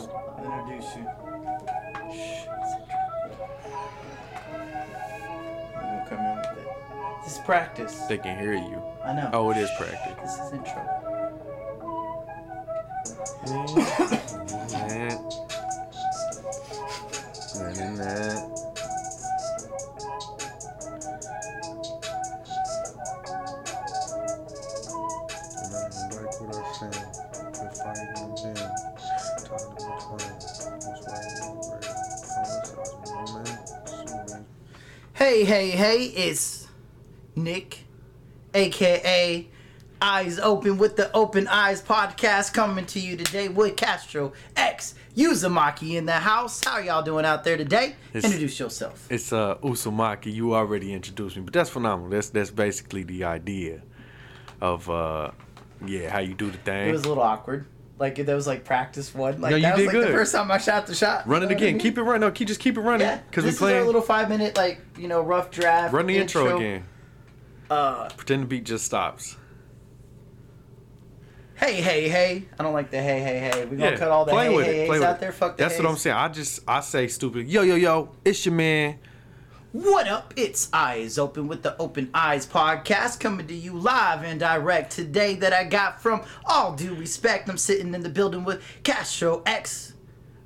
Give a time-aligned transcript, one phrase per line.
[0.00, 1.06] I'll introduce you.
[5.74, 6.66] We're gonna come in with it.
[7.24, 7.94] This is practice.
[8.08, 8.82] They can hear you.
[9.04, 9.30] I know.
[9.32, 10.36] Oh, it is practice.
[10.36, 10.82] This is intro.
[35.54, 36.66] Hey, hey, it's
[37.36, 37.84] Nick,
[38.54, 39.46] aka
[40.02, 45.94] Eyes Open with the Open Eyes podcast, coming to you today with Castro X Uzumaki
[45.94, 46.64] in the house.
[46.64, 47.94] How y'all doing out there today?
[48.12, 49.06] It's- Introduce yourself.
[49.08, 50.34] It's uh Uzumaki.
[50.34, 52.10] You already introduced me, but that's phenomenal.
[52.10, 53.80] That's that's basically the idea
[54.60, 55.30] of uh
[55.86, 56.88] yeah how you do the thing.
[56.88, 57.66] It was a little awkward.
[57.98, 59.40] Like that was like practice one.
[59.40, 60.08] Like No, you that was like good.
[60.08, 61.28] the first time I shot the shot.
[61.28, 61.74] Run it what I again.
[61.74, 61.78] mean?
[61.80, 62.20] Keep it running.
[62.22, 63.86] No, keep just keep it running Yeah, because we this is our playing.
[63.86, 65.94] little five minute like you know rough draft.
[65.94, 66.84] Run the intro, again.
[67.70, 69.36] Uh, Pretend the beat just stops.
[71.54, 72.44] hey, hey, hey.
[72.58, 73.64] I don't like the hey, hey, hey.
[73.64, 74.86] We gonna cut all the play hey, with hey, it.
[74.88, 75.20] Play with out it.
[75.20, 75.32] there.
[75.32, 76.16] Fuck the That's what I'm saying.
[76.16, 77.46] I just I say stupid.
[77.48, 78.10] Yo yo yo.
[78.24, 78.98] It's your man.
[79.74, 80.32] What up?
[80.36, 85.34] It's Eyes Open with the Open Eyes podcast coming to you live and direct today.
[85.34, 87.48] That I got from all due respect.
[87.48, 89.94] I'm sitting in the building with Castro X.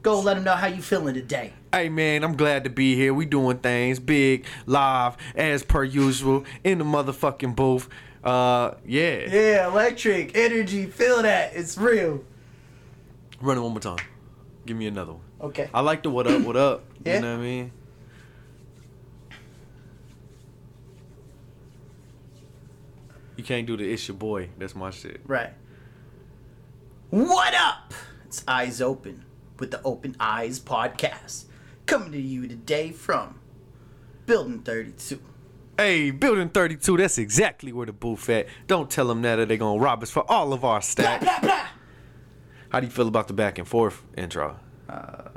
[0.01, 1.53] Go let him know how you feeling today.
[1.75, 3.13] Hey man, I'm glad to be here.
[3.13, 7.87] We doing things big, live, as per usual, in the motherfucking booth.
[8.25, 9.27] Uh, yeah.
[9.31, 10.87] Yeah, electric energy.
[10.87, 11.55] Feel that.
[11.55, 12.25] It's real.
[13.43, 13.99] Run it one more time.
[14.65, 15.23] Give me another one.
[15.43, 15.69] Okay.
[15.75, 16.85] I like the what up, what up.
[17.05, 17.17] Yeah.
[17.17, 17.73] You know what I mean?
[23.39, 24.49] You can't do the it's your boy.
[24.59, 25.21] That's my shit.
[25.25, 25.53] Right.
[27.11, 27.95] What up?
[28.27, 29.25] It's Eyes Open
[29.61, 31.45] with the Open Eyes podcast.
[31.87, 33.39] Coming to you today from
[34.27, 35.21] Building 32.
[35.79, 38.49] Hey, building 32, that's exactly where the booth at.
[38.67, 41.21] Don't tell them that or they gonna rob us for all of our Blah, stats.
[41.21, 41.67] blah, blah.
[42.71, 44.59] How do you feel about the back and forth intro?
[44.89, 45.29] Uh,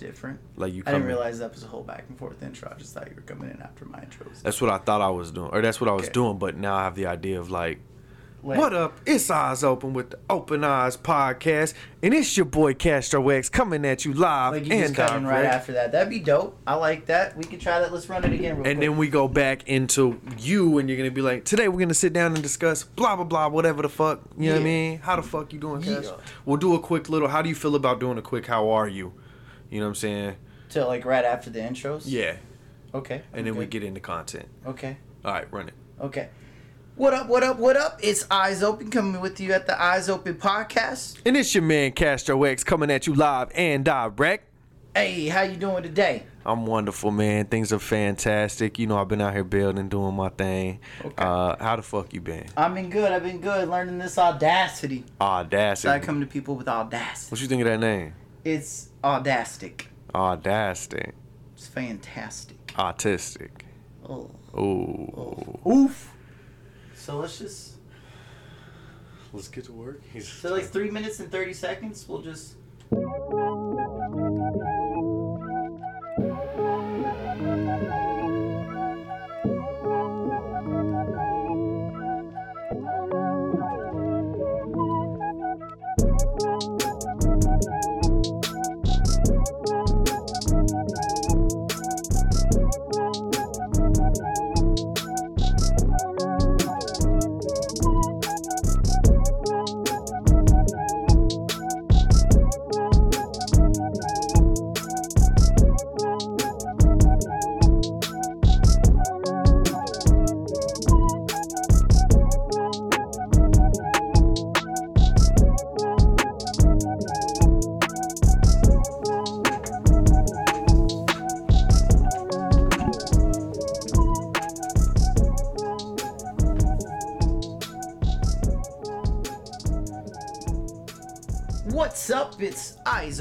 [0.00, 0.40] different.
[0.56, 2.72] Like you I didn't coming- realize that was a whole back and forth intro.
[2.74, 4.42] I just thought you were coming in after my intros.
[4.42, 6.12] That's what I thought I was doing, or that's what I was Okay.
[6.12, 6.38] doing.
[6.38, 7.78] But now I have the idea of like,
[8.42, 8.56] Wait.
[8.56, 8.98] what up?
[9.04, 13.84] It's Eyes Open with the Open Eyes podcast, and it's your boy Castro X coming
[13.84, 15.92] at you live Like you and just cut in right after that.
[15.92, 16.58] That'd be dope.
[16.66, 17.36] I like that.
[17.36, 17.92] We can try that.
[17.92, 18.80] Let's run it again real And quick.
[18.80, 22.14] then we go back into you, and you're gonna be like, today we're gonna sit
[22.14, 24.22] down and discuss blah blah blah, whatever the fuck.
[24.38, 24.98] You know what I mean?
[25.00, 26.04] How the fuck you doing, Cash?
[26.04, 26.12] Yeah.
[26.46, 27.28] We'll do a quick little.
[27.28, 28.46] How do you feel about doing a quick?
[28.46, 29.12] How are you?
[29.70, 30.36] You know what I'm saying?
[30.70, 32.02] to like right after the intros.
[32.06, 32.36] Yeah.
[32.94, 33.22] Okay.
[33.32, 34.48] And then we get into content.
[34.66, 34.96] Okay.
[35.24, 35.74] All right, run it.
[36.00, 36.28] Okay.
[36.96, 37.28] What up?
[37.28, 37.58] What up?
[37.58, 38.00] What up?
[38.02, 41.18] It's Eyes Open coming with you at the Eyes Open podcast.
[41.24, 44.46] And it's your man Castro X coming at you live and direct.
[44.94, 46.24] Hey, how you doing today?
[46.44, 47.46] I'm wonderful, man.
[47.46, 48.78] Things are fantastic.
[48.78, 50.80] You know, I've been out here building, doing my thing.
[51.04, 51.14] Okay.
[51.16, 52.46] Uh, how the fuck you been?
[52.56, 53.12] I've been good.
[53.12, 55.04] I've been good learning this audacity.
[55.20, 55.88] Audacity.
[55.88, 57.30] So I come to people with audacity.
[57.30, 58.14] What you think of that name?
[58.44, 59.86] It's audastic.
[60.14, 61.12] Audacity.
[61.54, 62.66] It's fantastic.
[62.68, 63.50] Autistic.
[64.08, 64.30] Oh.
[64.56, 65.60] Ooh.
[65.70, 66.12] Oof.
[66.94, 67.74] So let's just
[69.32, 70.02] Let's get to work.
[70.20, 72.06] so like three minutes and thirty seconds.
[72.08, 72.54] We'll just.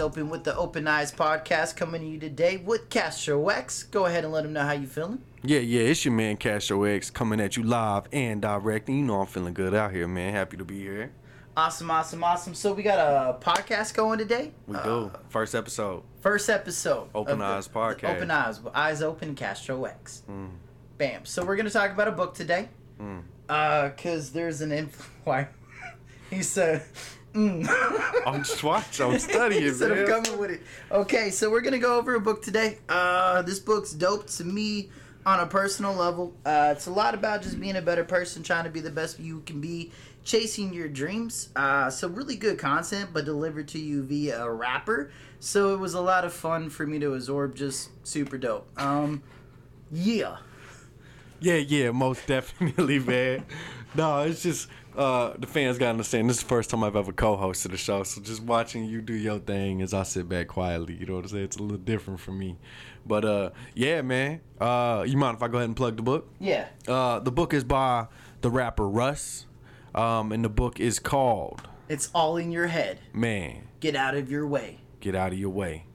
[0.09, 3.83] Open with the Open Eyes podcast coming to you today with Castro X.
[3.83, 5.21] Go ahead and let him know how you feeling.
[5.43, 8.87] Yeah, yeah, it's your man Castro X coming at you live and direct.
[8.89, 10.33] And you know I'm feeling good out here, man.
[10.33, 11.11] Happy to be here.
[11.55, 12.55] Awesome, awesome, awesome.
[12.55, 14.51] So we got a podcast going today.
[14.65, 15.11] We Uh, do.
[15.29, 16.01] First episode.
[16.21, 17.09] First episode.
[17.13, 18.15] Open of the- Eyes podcast.
[18.15, 18.59] Open Eyes.
[18.73, 20.23] Eyes Open Castro X.
[20.27, 20.49] Mm.
[20.97, 21.23] Bam.
[21.25, 22.69] So we're gonna talk about a book today.
[22.99, 23.21] Mm.
[23.47, 25.49] Uh, cause there's an inf- why.
[26.31, 26.81] he said,
[27.33, 27.67] Mm.
[28.25, 29.05] I'm just watching.
[29.05, 29.99] I'm studying, Instead man.
[29.99, 30.61] of coming with it.
[30.91, 32.79] Okay, so we're gonna go over a book today.
[32.89, 34.89] Uh, this book's dope to me
[35.25, 36.33] on a personal level.
[36.45, 39.19] Uh, it's a lot about just being a better person, trying to be the best
[39.19, 39.91] you can be,
[40.23, 41.49] chasing your dreams.
[41.55, 45.11] Uh, so really good content, but delivered to you via a rapper.
[45.39, 47.55] So it was a lot of fun for me to absorb.
[47.55, 48.67] Just super dope.
[48.79, 49.21] Um,
[49.91, 50.37] yeah.
[51.41, 53.45] Yeah, yeah, most definitely, man.
[53.95, 56.29] no, it's just uh, the fans gotta understand.
[56.29, 59.13] This is the first time I've ever co-hosted a show, so just watching you do
[59.13, 61.43] your thing as I sit back quietly, you know what I'm saying?
[61.45, 62.57] It's a little different for me.
[63.05, 64.41] But uh, yeah, man.
[64.59, 66.29] Uh, you mind if I go ahead and plug the book?
[66.39, 66.67] Yeah.
[66.87, 68.07] Uh, the book is by
[68.41, 69.45] the rapper Russ,
[69.95, 72.99] um, and the book is called It's all in your head.
[73.13, 74.79] "Man, Get out of your way.
[74.99, 75.85] Get Out of Your Way."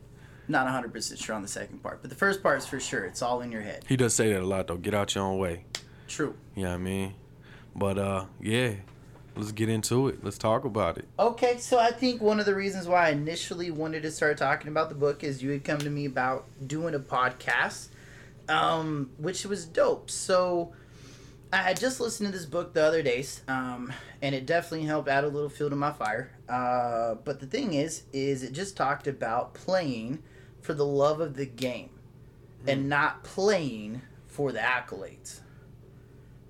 [0.46, 3.04] Not 100% sure on the second part, but the first part is for sure.
[3.04, 3.84] It's all in your head.
[3.88, 4.76] He does say that a lot though.
[4.76, 5.64] Get out your own way.
[6.06, 6.34] True.
[6.54, 7.14] You know I mean?
[7.76, 8.74] But uh, yeah,
[9.36, 10.22] let's get into it.
[10.22, 11.08] Let's talk about it.
[11.18, 14.68] Okay, so I think one of the reasons why I initially wanted to start talking
[14.68, 17.88] about the book is you had come to me about doing a podcast,
[18.48, 20.10] um, which was dope.
[20.10, 20.72] So
[21.52, 23.92] I had just listened to this book the other days, um,
[24.22, 26.30] and it definitely helped add a little fuel to my fire.
[26.48, 30.22] Uh, but the thing is, is it just talked about playing
[30.60, 31.90] for the love of the game,
[32.66, 35.40] and not playing for the accolades.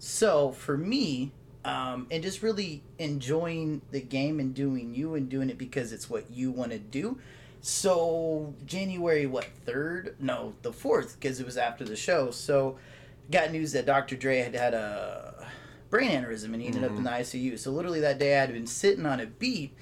[0.05, 1.33] So for me,
[1.65, 6.11] um, and just really enjoying the game and doing you and doing it because it's
[6.11, 7.19] what you want to do.
[7.63, 10.15] So January what third?
[10.21, 12.31] No, the fourth because it was after the show.
[12.31, 12.77] So
[13.31, 14.15] got news that Dr.
[14.15, 15.49] Dre had had a
[15.89, 17.59] brain aneurysm and he ended up in the ICU.
[17.59, 19.73] So literally that day I had been sitting on a beat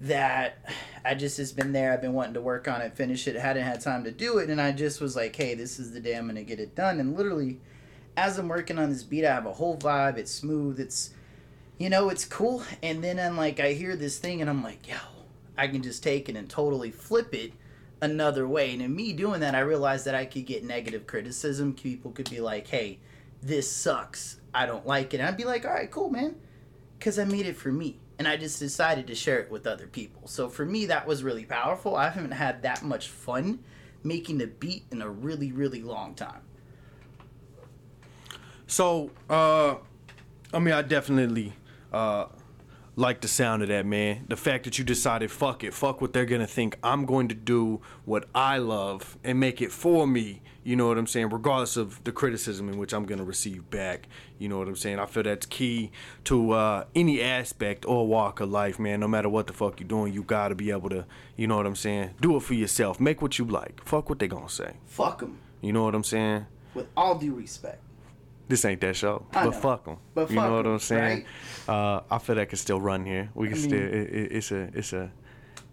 [0.00, 0.58] that
[1.04, 1.92] I just has been there.
[1.92, 3.36] I've been wanting to work on it, finish it.
[3.36, 6.00] Hadn't had time to do it, and I just was like, hey, this is the
[6.00, 6.98] day I'm gonna get it done.
[6.98, 7.60] And literally,
[8.18, 10.18] as I'm working on this beat, I have a whole vibe.
[10.18, 10.80] It's smooth.
[10.80, 11.10] It's
[11.78, 12.62] you know, it's cool.
[12.82, 14.96] And then I'm like, I hear this thing, and I'm like, yo,
[15.56, 17.52] I can just take it and totally flip it
[18.02, 18.72] another way.
[18.72, 21.74] And in me doing that, I realized that I could get negative criticism.
[21.74, 22.98] People could be like, hey,
[23.42, 24.40] this sucks.
[24.52, 25.18] I don't like it.
[25.18, 26.34] And I'd be like, all right, cool, man.
[26.98, 28.00] Because I made it for me.
[28.18, 30.26] And I just decided to share it with other people.
[30.26, 31.94] So for me, that was really powerful.
[31.94, 33.60] I haven't had that much fun
[34.02, 36.40] making the beat in a really, really long time.
[38.68, 39.76] So, uh,
[40.52, 41.54] I mean, I definitely
[41.90, 42.26] uh,
[42.96, 44.26] like the sound of that, man.
[44.28, 46.76] The fact that you decided, fuck it, fuck what they're gonna think.
[46.82, 50.42] I'm going to do what I love and make it for me.
[50.64, 51.30] You know what I'm saying?
[51.30, 54.06] Regardless of the criticism in which I'm gonna receive back.
[54.38, 54.98] You know what I'm saying?
[54.98, 55.90] I feel that's key
[56.24, 59.00] to uh, any aspect or walk of life, man.
[59.00, 61.06] No matter what the fuck you're doing, you gotta be able to,
[61.36, 62.10] you know what I'm saying?
[62.20, 63.00] Do it for yourself.
[63.00, 63.82] Make what you like.
[63.86, 64.74] Fuck what they gonna say.
[64.84, 65.38] Fuck them.
[65.62, 66.44] You know what I'm saying?
[66.74, 67.80] With all due respect.
[68.48, 69.60] This ain't that show, I but know.
[69.60, 69.96] fuck them.
[70.14, 71.24] But you fuck know what I'm saying?
[71.68, 73.28] Uh, I feel that can still run here.
[73.34, 73.82] We can I mean- still.
[73.82, 74.60] It, it, it's a.
[74.74, 75.10] It's a.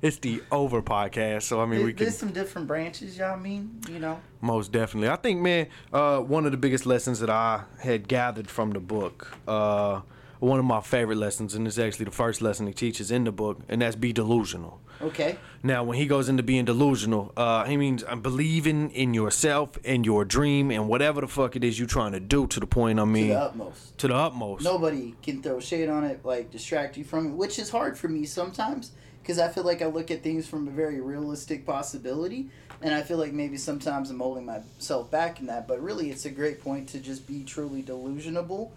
[0.02, 1.44] It's the over podcast.
[1.44, 4.20] So I mean, There- we can There's some different branches, y'all mean, you know?
[4.42, 5.10] most definitely.
[5.10, 8.80] I think, man, uh, one of the biggest lessons that I had gathered from the
[8.82, 9.36] book.
[9.48, 10.02] Uh,
[10.46, 13.32] one of my favorite lessons, and it's actually the first lesson he teaches in the
[13.32, 14.80] book, and that's be delusional.
[15.02, 15.38] Okay.
[15.64, 20.06] Now, when he goes into being delusional, uh, he means I'm believing in yourself and
[20.06, 23.00] your dream and whatever the fuck it is you're trying to do to the point.
[23.00, 23.98] I mean, To the utmost.
[23.98, 24.64] to the utmost.
[24.64, 28.08] Nobody can throw shade on it, like distract you from it, which is hard for
[28.08, 32.48] me sometimes because I feel like I look at things from a very realistic possibility,
[32.84, 35.68] and I feel like maybe sometimes I'm holding myself back in that.
[35.68, 38.70] But really, it's a great point to just be truly delusionable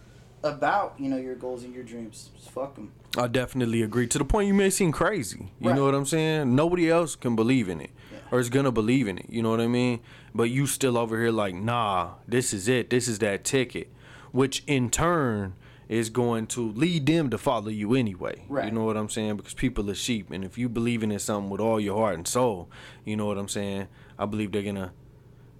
[0.42, 2.30] about you know your goals and your dreams.
[2.36, 2.92] Just fuck them.
[3.16, 4.06] I definitely agree.
[4.06, 5.52] To the point you may seem crazy.
[5.60, 5.76] You Right.
[5.76, 6.54] know what I'm saying?
[6.54, 7.90] Nobody else can believe in it.
[8.12, 8.18] Yeah.
[8.30, 9.26] Or is gonna believe in it.
[9.28, 10.00] You know what I mean?
[10.34, 12.90] But you still over here like, nah, this is it.
[12.90, 13.88] This is that ticket.
[14.30, 15.54] Which in turn
[15.88, 18.44] is going to lead them to follow you anyway.
[18.46, 18.66] Right.
[18.66, 19.38] You know what I'm saying?
[19.38, 20.30] Because people are sheep.
[20.30, 22.68] And if you believing in something with all your heart and soul,
[23.06, 23.88] you know what I'm saying?
[24.18, 24.92] I believe they're gonna,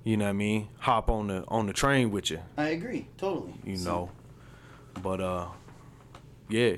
[0.04, 3.08] you know what I mean, hop on the on the train with you, I agree
[3.16, 3.54] totally.
[3.64, 4.10] you So- know.
[5.02, 5.46] But uh
[6.48, 6.76] yeah.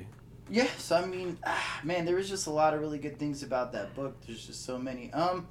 [0.49, 3.71] Yes, I mean, ah, man, there was just a lot of really good things about
[3.71, 4.17] that book.
[4.27, 5.11] There's just so many.
[5.13, 5.47] Um,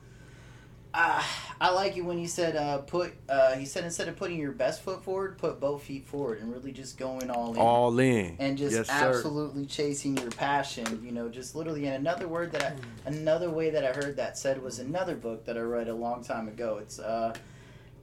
[0.92, 1.22] uh,
[1.60, 4.52] I like it when he said, uh, put, uh, he said instead of putting your
[4.52, 7.58] best foot forward, put both feet forward and really just going all in.
[7.58, 8.36] All in.
[8.38, 11.86] and just yes, absolutely chasing your passion, you know, just literally.
[11.86, 15.46] And another word that I, another way that I heard that said was another book
[15.46, 16.78] that I read a long time ago.
[16.78, 17.32] It's uh,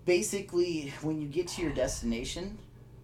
[0.05, 2.57] basically when you get to your destination,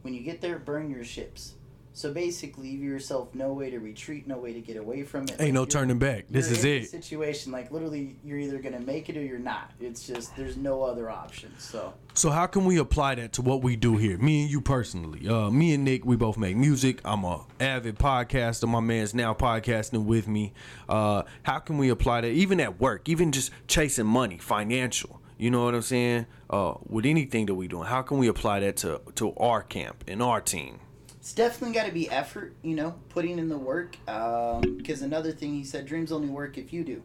[0.03, 1.53] when you get there, burn your ships.
[1.95, 5.35] So basically, leave yourself no way to retreat, no way to get away from it.
[5.39, 6.25] Ain't no Like, you're- turning back.
[6.27, 6.89] This is it.
[6.89, 9.69] Situation like literally, you're either gonna make it or you're not.
[9.79, 11.51] It's just there's no other option.
[11.59, 14.17] So So how can we apply that to what we do here?
[14.17, 15.27] Me and you personally.
[15.27, 16.99] Uh, me and Nick, we both make music.
[17.05, 18.67] I'm a avid podcaster.
[18.67, 20.51] My man's now podcasting with me.
[20.89, 25.19] Uh, how can we apply that even at work, even just chasing money, financial?
[25.43, 26.25] You know what I'm saying?
[26.49, 30.05] Uh, with anything that we doing, how can we apply that to to our camp
[30.07, 30.79] and our team?
[31.19, 32.55] it's definitely got to be effort.
[32.61, 33.97] You know, putting in the work.
[34.05, 37.03] Because another thing he said, dreams only work if you do.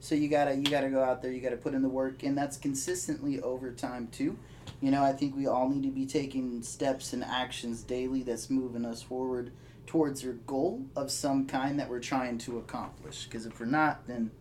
[0.00, 1.30] So you gotta you gotta go out there.
[1.30, 4.36] You gotta put in the work, and that's consistently over time too.
[4.80, 8.50] You know, I think we all need to be taking steps and actions daily that's
[8.50, 9.52] moving us forward
[9.86, 13.26] towards our goal of some kind that we're trying to accomplish.
[13.26, 14.32] Because if we're not, then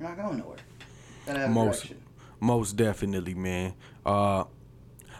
[0.00, 0.56] we're not going nowhere.
[1.26, 2.05] Gotta have a Most- direction.
[2.40, 3.74] Most definitely, man.
[4.04, 4.44] Uh,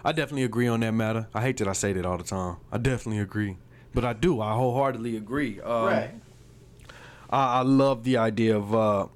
[0.04, 1.28] I definitely agree on that matter.
[1.35, 2.56] I hate that I say that all the time.
[2.70, 3.56] I definitely agree,
[3.94, 4.40] but I do.
[4.40, 5.61] I wholeheartedly agree.
[5.61, 6.11] Um, right.
[7.28, 9.06] I, I love the idea of uh,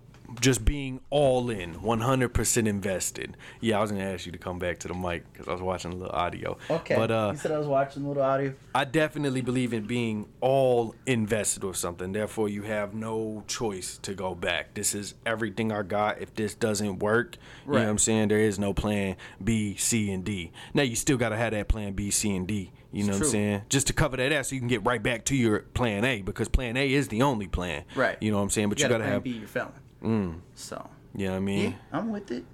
[0.41, 3.37] just being all in, 100% invested.
[3.61, 5.61] Yeah, I was gonna ask you to come back to the mic because I was
[5.63, 6.57] watching a little audio.
[6.71, 6.95] Okay.
[6.95, 8.55] But uh, you said I was watching a little audio.
[8.75, 12.13] I definitely believe in being all invested with something.
[12.13, 14.75] Therefore, you have no choice to go back.
[14.75, 16.21] This is everything I got.
[16.21, 17.85] If this doesn't work, you know Right.
[17.85, 18.29] what I'm saying?
[18.29, 20.53] There is no plan B, C, and D.
[20.75, 22.73] Now, you still got to have that plan B, C, and D.
[22.93, 23.27] You know what true.
[23.29, 23.63] I'm saying?
[23.69, 26.23] Just to cover that ass so you can get right back to your plan A
[26.23, 27.85] because plan A is the only plan.
[27.95, 28.17] Right.
[28.21, 28.69] You know what I'm saying?
[28.69, 29.23] But you, you got gotta to have.
[29.23, 29.73] be your felon.
[30.03, 31.71] Mm, So Yeah, I mean?
[31.71, 32.45] yeah, I'm with it.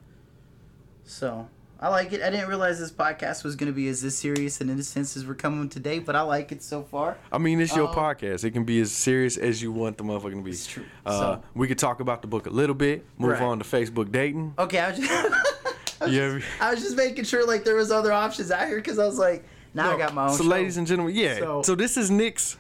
[1.05, 1.49] So
[1.79, 2.23] I like it.
[2.23, 4.83] I didn't realize this podcast was going to be as this serious and in a
[4.83, 7.17] sense as we're coming today, but I like it so far.
[7.31, 8.45] I mean, it's your Um, podcast.
[8.45, 10.51] It can be as serious as you want the motherfucking to be.
[10.51, 10.85] It's true.
[11.05, 13.05] Uh, So- we could talk about the book a little bit.
[13.19, 13.43] Move Right.
[13.43, 14.55] on to Facebook dating.
[14.59, 15.11] Okay, I was just,
[16.01, 16.39] I, was Yeah.
[16.39, 19.05] just I was just making sure like there was other options out here because I
[19.07, 20.33] was like, now I got my own.
[20.35, 20.49] So, show.
[20.49, 21.39] ladies and gentlemen, yeah.
[21.39, 22.57] So- So, this is Nick's.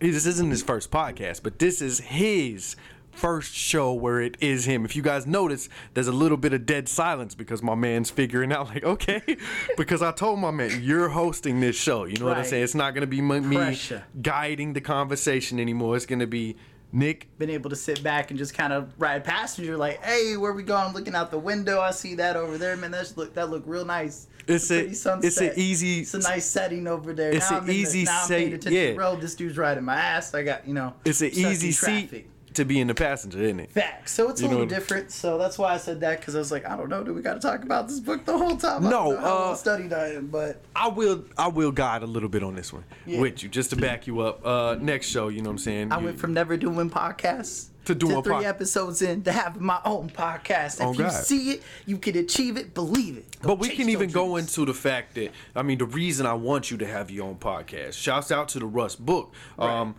[0.00, 2.74] This isn't his first podcast, but this is his
[3.12, 4.84] first show where it is him.
[4.84, 8.52] If you guys notice, there's a little bit of dead silence because my man's figuring
[8.52, 9.22] out, like, okay,
[9.76, 12.04] because I told my man, you're hosting this show.
[12.04, 12.64] You know what I'm saying?
[12.64, 14.04] It's not gonna be me Pressure.
[14.22, 15.96] guiding the conversation anymore.
[15.96, 16.56] It's gonna be
[16.92, 17.28] Nick.
[17.38, 20.62] been able to sit back and just kind of ride passenger like, hey, where we
[20.64, 20.86] going?
[20.88, 21.80] I'm looking out the window.
[21.80, 22.90] I see that over there, man.
[22.90, 24.26] That's look that look real nice.
[24.48, 25.24] It's a- sunset.
[25.24, 27.30] it's a easy- It's a nice setting over there.
[27.30, 28.96] It's now a I'm the- easy now I'm paying attention to yeah.
[28.96, 29.20] road.
[29.20, 30.34] This dude's riding my ass.
[30.34, 30.94] I got you know.
[31.04, 32.28] It's an easy seat traffic.
[32.54, 33.70] To be in the passenger, isn't it?
[33.72, 34.12] Facts.
[34.12, 35.12] So it's a You know little different.
[35.12, 37.04] So that's why I said that because I was like, I don't know.
[37.04, 38.86] Do we got to talk about this book the whole time?
[38.86, 42.02] I No, don't know how uh, studied I am, but I will I will guide
[42.02, 43.20] a little bit on this one Yeah.
[43.20, 44.44] with you just to back you up.
[44.44, 45.92] Uh next show, you know what I'm saying?
[45.92, 49.32] I You- went from never doing podcasts To doing a three pod- episodes in to
[49.32, 50.80] having my own podcast.
[50.80, 51.10] If Oh, you God.
[51.12, 52.74] see it, you can achieve it.
[52.74, 53.40] Believe it.
[53.40, 56.26] Go But we can even those go into the fact that I mean the reason
[56.26, 57.92] I want you to have your own podcast.
[57.94, 59.32] Shouts out to the Russ book.
[59.58, 59.94] Um,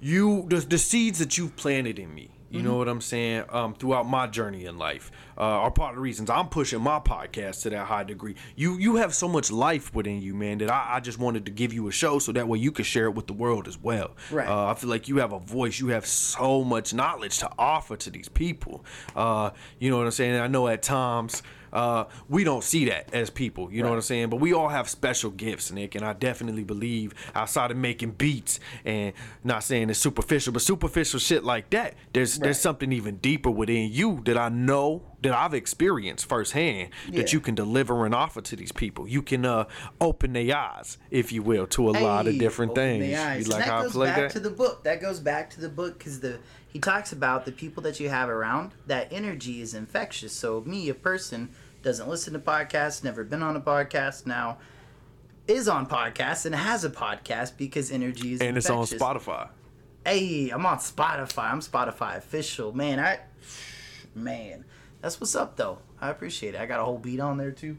[0.00, 2.30] you the the seeds that you've planted in me.
[2.52, 2.66] You Mm-hmm.
[2.68, 3.44] know what I'm saying?
[3.50, 6.98] Um, throughout my journey in life, uh, are part of the reasons I'm pushing my
[6.98, 8.34] podcast to that high degree.
[8.56, 11.52] You you have so much life within you, man, that I, I just wanted to
[11.52, 13.78] give you a show so that way you could share it with the world as
[13.78, 14.16] well.
[14.32, 14.48] Right.
[14.48, 15.78] Uh, I feel like you have a voice.
[15.78, 18.84] You have so much knowledge to offer to these people.
[19.14, 20.40] Uh, you know what I'm saying?
[20.40, 23.72] I know at times uh, we don't see that as people.
[23.72, 24.28] You know what I'm saying?
[24.30, 25.94] But we all have special gifts, Nick.
[25.94, 29.12] And I definitely believe outside of making beats and
[29.44, 31.94] not saying it's superficial, but superficial shit like that.
[32.12, 32.44] There's Right.
[32.44, 37.40] there's something even deeper within you that I know that I've experienced firsthand that you
[37.40, 39.06] can deliver and offer to these people.
[39.06, 39.64] You can uh,
[40.00, 43.04] open their eyes, if you will, to a lot of different things.
[43.04, 43.46] the eyes.
[43.46, 44.30] You like that how I goes play back that?
[44.32, 44.84] to the book.
[44.84, 46.38] That goes back to the book because the
[46.72, 48.72] he talks about the people that you have around.
[48.86, 50.32] That energy is infectious.
[50.32, 51.50] So me, a person
[51.82, 54.58] doesn't listen to podcasts, never been on a podcast, now
[55.48, 58.84] is on podcasts and has a podcast because energy is and it's on.
[58.84, 59.48] Spotify.
[60.06, 61.50] Hey, I'm on Spotify.
[61.52, 62.72] I'm Spotify official.
[62.72, 63.18] Man, I
[64.14, 64.64] man.
[65.00, 65.78] That's what's up though.
[66.00, 66.60] I appreciate it.
[66.60, 67.76] I got a whole beat on there too.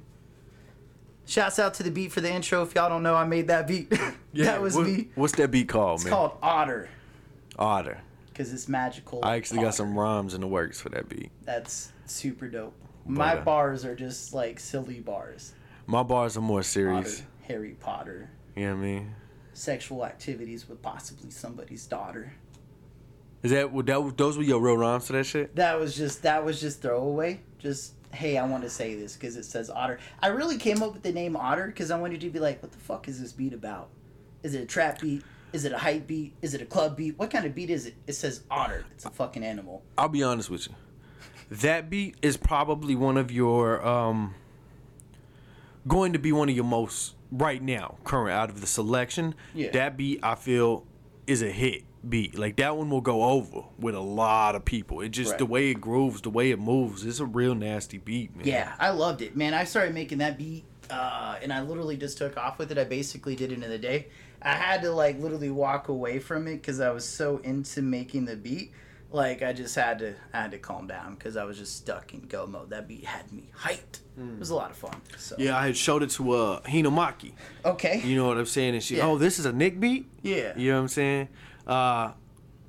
[1.26, 2.62] Shouts out to the beat for the intro.
[2.64, 3.94] If y'all don't know, I made that beat.
[4.34, 5.10] that was what- me.
[5.16, 6.14] What's that beat called, It's man?
[6.14, 6.90] called Otter
[7.58, 8.02] Otter.
[8.32, 9.20] Because it's magical.
[9.24, 11.32] I actually got some rhymes in the works for that beat.
[11.44, 12.74] That's super dope.
[13.06, 15.54] My uh, bars are just like silly bars.
[15.88, 17.24] My bars are more serious.
[17.48, 19.16] Harry Potter, You know what I mean?
[19.54, 22.34] sexual activities with possibly somebody's daughter.
[23.44, 25.56] Is that what that those were your real rhymes for that shit?
[25.56, 27.42] That was just that was just throwaway.
[27.60, 30.00] Just hey, I want to say this because it says Otter.
[30.22, 32.72] I really came up with the name Otter because I wanted to be like, what
[32.72, 33.90] the fuck is this beat about?
[34.44, 35.24] Is it a trap beat?
[35.54, 36.34] Is it a hype beat?
[36.42, 37.18] Is it a club beat?
[37.20, 37.96] What kind of beat is it?
[38.08, 38.86] It says Otter.
[38.92, 39.84] It's a fucking animal.
[39.98, 40.76] I'll be honest with you.
[41.50, 44.34] That beat is probably one of your um
[45.88, 49.36] going to be one of your most right now current out of the selection.
[49.54, 49.72] Yeah.
[49.72, 50.86] That beat I feel
[51.28, 52.38] is a hit beat.
[52.38, 55.02] Like that one will go over with a lot of people.
[55.02, 55.40] It just Right.
[55.40, 57.06] the way it grooves, the way it moves.
[57.06, 58.48] It's a real nasty beat, man.
[58.48, 59.54] Yeah, I loved it, man.
[59.54, 62.78] I started making that beat, uh, and I literally just took off with it.
[62.78, 64.08] I basically did it in a day.
[64.42, 68.26] I had to like literally walk away from it because I was so into making
[68.26, 68.72] the beat.
[69.14, 72.14] Like I just had to, I had to calm down because I was just stuck
[72.14, 72.70] in go mode.
[72.70, 74.00] That beat had me hyped.
[74.18, 75.02] It was a lot of fun.
[75.18, 77.34] So Yeah, I had showed it to uh Hinamaki.
[77.66, 78.74] okay, You know what I'm saying?
[78.76, 79.08] And she, Yeah.
[79.08, 80.08] oh, this is a Nick beat?
[80.22, 81.28] yeah, You know what I'm saying?
[81.68, 82.12] Uh,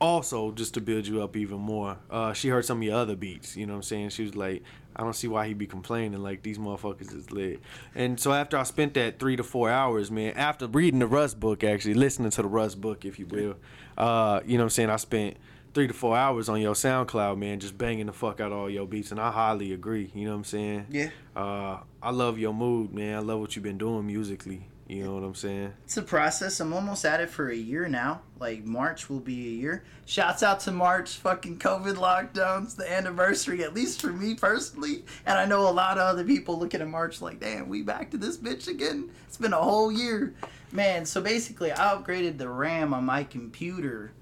[0.00, 3.14] also, just to build you up even more, uh, she heard some of your other
[3.14, 3.56] beats.
[3.56, 4.08] You know what I'm saying?
[4.10, 4.62] She was like,
[4.94, 6.22] I don't see why he'd be complaining.
[6.22, 7.60] Like, these motherfuckers is lit.
[7.94, 11.34] And so after I spent that three to four hours, man, after reading the Russ
[11.34, 13.56] book, actually, listening to the Russ book, if you will,
[13.96, 14.90] uh, you know what I'm saying?
[14.90, 15.36] I spent
[15.74, 18.86] three to four hours on your SoundCloud, man, just banging the fuck out all your
[18.86, 19.10] beats.
[19.10, 20.10] And I highly agree.
[20.14, 20.86] You know what I'm saying?
[20.90, 21.10] yeah.
[21.34, 23.16] Uh, I love your mood, man.
[23.16, 24.66] I love what you've been doing musically.
[24.92, 25.72] You know what I'm saying?
[25.84, 26.60] It's a process.
[26.60, 28.20] I'm almost at it for a year now.
[28.38, 29.84] Like March will be a year.
[30.04, 35.06] Shouts out to March, fucking COVID lockdowns, the anniversary, at least for me personally.
[35.24, 38.10] And I know a lot of other people looking at March like, damn, we back
[38.10, 39.08] to this bitch again.
[39.26, 40.34] It's been a whole year.
[40.72, 44.12] Man, so basically I upgraded the RAM on my computer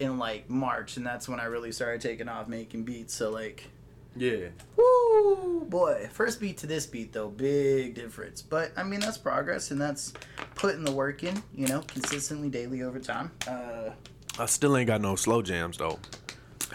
[0.00, 3.12] in like March, and that's when I really started taking off making beats.
[3.12, 3.68] So like
[4.16, 4.48] Yeah.
[4.76, 6.08] Woo, boy.
[6.12, 8.42] First beat to this beat, though, big difference.
[8.42, 10.12] But, I mean, that's progress, and that's
[10.54, 13.32] putting the work in, you know, consistently, daily, over time.
[13.46, 13.90] Uh,
[14.38, 15.98] I still ain't got no slow jams though.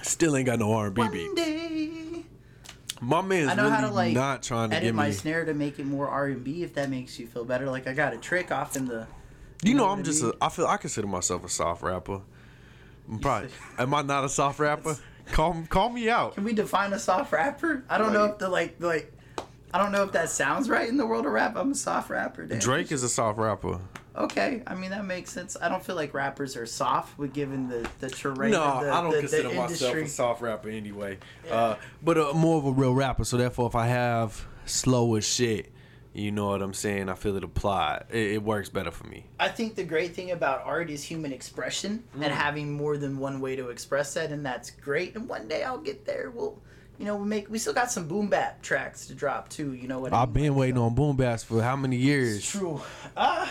[0.02, 1.36] Still ain't got no R and B one beat.
[1.36, 2.24] day.
[3.02, 5.14] My man's I know really how to, like, not trying to edit give my me.
[5.14, 7.70] snare to make it more R&B, if that makes you feel better.
[7.70, 9.08] Like, I got a trick off in the...
[9.64, 10.24] You know, know I'm what I just.
[10.24, 10.34] mean?
[10.42, 12.22] A, I feel I consider myself a soft rapper.
[13.10, 13.50] I'm probably.
[13.78, 14.98] Am I not a soft rapper?
[15.32, 16.36] Call call me out.
[16.36, 17.84] Can we define a soft rapper?
[17.90, 19.14] I don't know if the, like, like...
[19.72, 21.56] I don't know if that sounds right in the world of rap.
[21.56, 22.48] I'm a soft rapper.
[22.48, 22.58] Damn.
[22.58, 23.80] Drake is a soft rapper.
[24.18, 25.56] Okay, I mean that makes sense.
[25.62, 28.52] I don't feel like rappers are soft, with given the the terrain.
[28.52, 31.20] No, of the, I don't the, the consider myself a soft rapper anyway.
[31.50, 33.24] Uh, but uh, more of a real rapper.
[33.24, 35.72] So therefore, if I have slow as shit,
[36.14, 37.08] you know what I'm saying.
[37.10, 38.04] I feel it apply.
[38.10, 39.26] It, it works better for me.
[39.40, 42.24] I think the great thing about art is human expression Mm.
[42.26, 45.16] and having more than one way to express that, and that's great.
[45.16, 46.32] And one day I'll get there.
[46.34, 46.60] We'll,
[46.98, 49.74] you know, we make we still got some boom bap tracks to drop too.
[49.74, 50.46] You know what I I've mean?
[50.46, 52.46] been waiting on boom bass for how many It's years?
[52.50, 52.82] true.
[53.16, 53.50] Ah,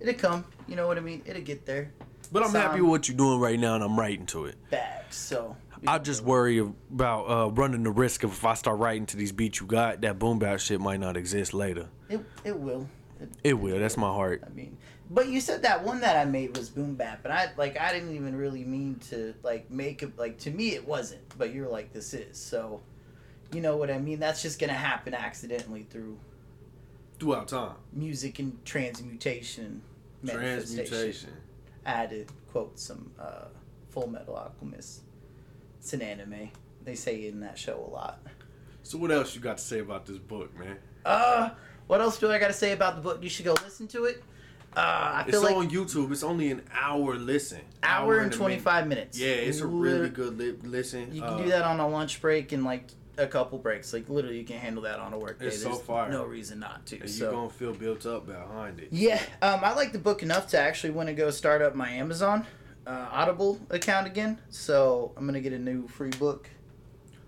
[0.00, 0.44] it'll come.
[0.66, 1.22] You know what I mean?
[1.26, 1.92] It'll get there.
[2.30, 4.56] But I'm Sound happy with what you're doing right now, and I'm writing to it.
[4.70, 5.06] back.
[5.12, 9.16] So I just worry about uh, running the risk of if I start writing to
[9.16, 11.88] these beats you got, that boom bap shit might not exist later.
[12.08, 12.20] it.
[12.44, 12.88] It will.
[13.20, 13.78] It, It will.
[13.78, 14.42] That's my heart.
[14.46, 14.76] I mean,
[15.10, 17.92] but you said that one that I made was boom bap, and I like I
[17.92, 21.68] didn't even really mean to like make it like to me it wasn't, but you're
[21.68, 22.80] like this is so,
[23.52, 24.18] you know what I mean?
[24.20, 26.18] That's just gonna happen accidentally through
[27.18, 27.72] Throughout time.
[27.92, 29.82] music and transmutation,
[30.24, 31.30] Transmutation.
[31.84, 33.46] I had to quote some uh,
[33.90, 35.02] Full Metal Alchemist.
[35.80, 36.50] It's an anime.
[36.84, 38.20] They say it in that show a lot.
[38.82, 40.76] So what else you got to say about this book, man?
[41.04, 41.50] Uh,
[41.86, 43.22] what else do I got to say about the book?
[43.22, 44.22] You should go listen to it.
[44.76, 46.12] Uh, I It's feel like on YouTube.
[46.12, 47.60] It's only an hour listen.
[47.82, 48.36] hour and a minute.
[48.36, 49.18] 25 minutes.
[49.18, 51.14] Yeah, it's a really good li- listen.
[51.14, 52.84] You Uh, can do that on a lunch break and like
[53.16, 53.92] a couple breaks.
[53.92, 55.46] Like literally, you can handle that on a work day.
[55.46, 56.10] It's so fire.
[56.10, 57.00] no reason not to.
[57.00, 58.88] And so you're gonna feel built up behind it.
[58.92, 61.88] yeah, um, I like the book enough to actually want to go start up my
[61.90, 62.46] Amazon
[62.88, 64.38] uh, Audible account again.
[64.48, 66.48] So I'm gonna get a new free book.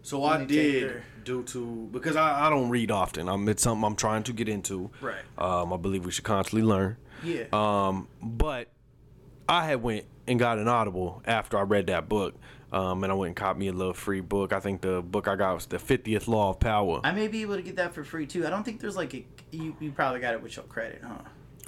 [0.03, 3.29] So I did due to because I, I don't read often.
[3.29, 4.91] I'm it's something I'm trying to get into.
[5.01, 5.23] Right.
[5.37, 6.97] Um, I believe we should constantly learn.
[7.23, 7.45] Yeah.
[7.53, 8.69] Um, but
[9.49, 12.35] I had went and got an Audible after I read that book.
[12.73, 14.53] Um, and I went and caught me a little free book.
[14.53, 17.01] I think the book I got was the 50th Law of Power.
[17.03, 18.47] I may be able to get that for free too.
[18.47, 21.19] I don't think there's like a you, you probably got it with your credit, huh?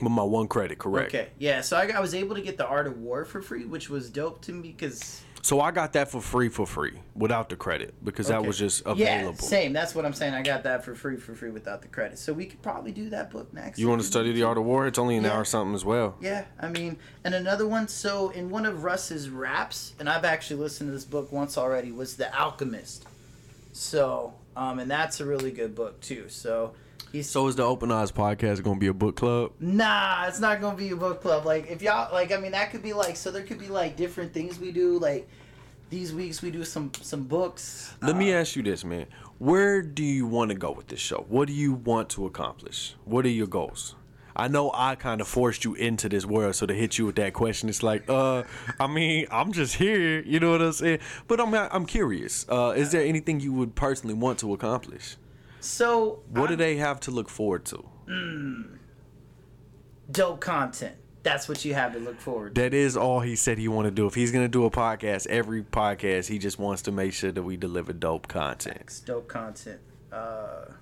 [0.01, 1.15] With my one credit, correct.
[1.15, 1.61] Okay, yeah.
[1.61, 4.11] So I, I was able to get the Art of War for free, which was
[4.11, 7.95] dope to me because So I got that for free for free without the credit
[8.05, 9.37] because that was just available.
[9.41, 9.73] Yeah, same.
[9.73, 10.35] That's what I'm saying.
[10.35, 12.19] I got that for free for free without the credit.
[12.19, 13.79] So we could probably do that book next.
[13.79, 14.87] You want to study the art of war?
[14.89, 15.35] It's only an Yeah.
[15.35, 16.17] hour something as well.
[16.21, 17.87] Yeah, I mean, and another one.
[17.87, 21.93] So in one of Russ's raps, and I've actually listened to this book once already,
[21.93, 23.07] was The Alchemist.
[23.73, 26.29] So, um, and that's a really good book too.
[26.29, 26.75] So
[27.13, 29.53] he's So is the Open Eyes podcast going to be a book club?
[29.61, 31.45] Nah, it's not gonna be a book club.
[31.47, 33.97] Like if y'all like, I mean, that could be like, so there could be like
[33.97, 34.99] different things we do.
[34.99, 35.29] Like
[35.91, 37.95] these weeks we do some some books.
[38.01, 39.07] Let Uh, me ask you this, man.
[39.39, 41.27] Where do you want to go with this show?
[41.29, 42.95] What do you want to accomplish?
[43.05, 43.95] What are your goals?
[44.35, 47.17] I know I kind of forced you into this world, so to hit you with
[47.17, 48.45] that question, it's like, uh,
[48.81, 51.01] I mean, I'm just here, you know what I'm saying?
[51.29, 52.47] But I'm I'm curious.
[52.49, 55.17] Uh, is there anything you would personally want to accomplish?
[55.63, 57.85] So What do I'm- they have to look forward to?
[60.11, 60.97] dope content.
[61.23, 62.61] That's what you have to look forward to.
[62.61, 64.07] That is all he said he want to do.
[64.07, 67.43] If he's gonna do a podcast, every podcast, he just wants to make sure that
[67.43, 68.79] we deliver dope content.
[68.83, 69.81] It's dope content.
[70.13, 70.73] Uh,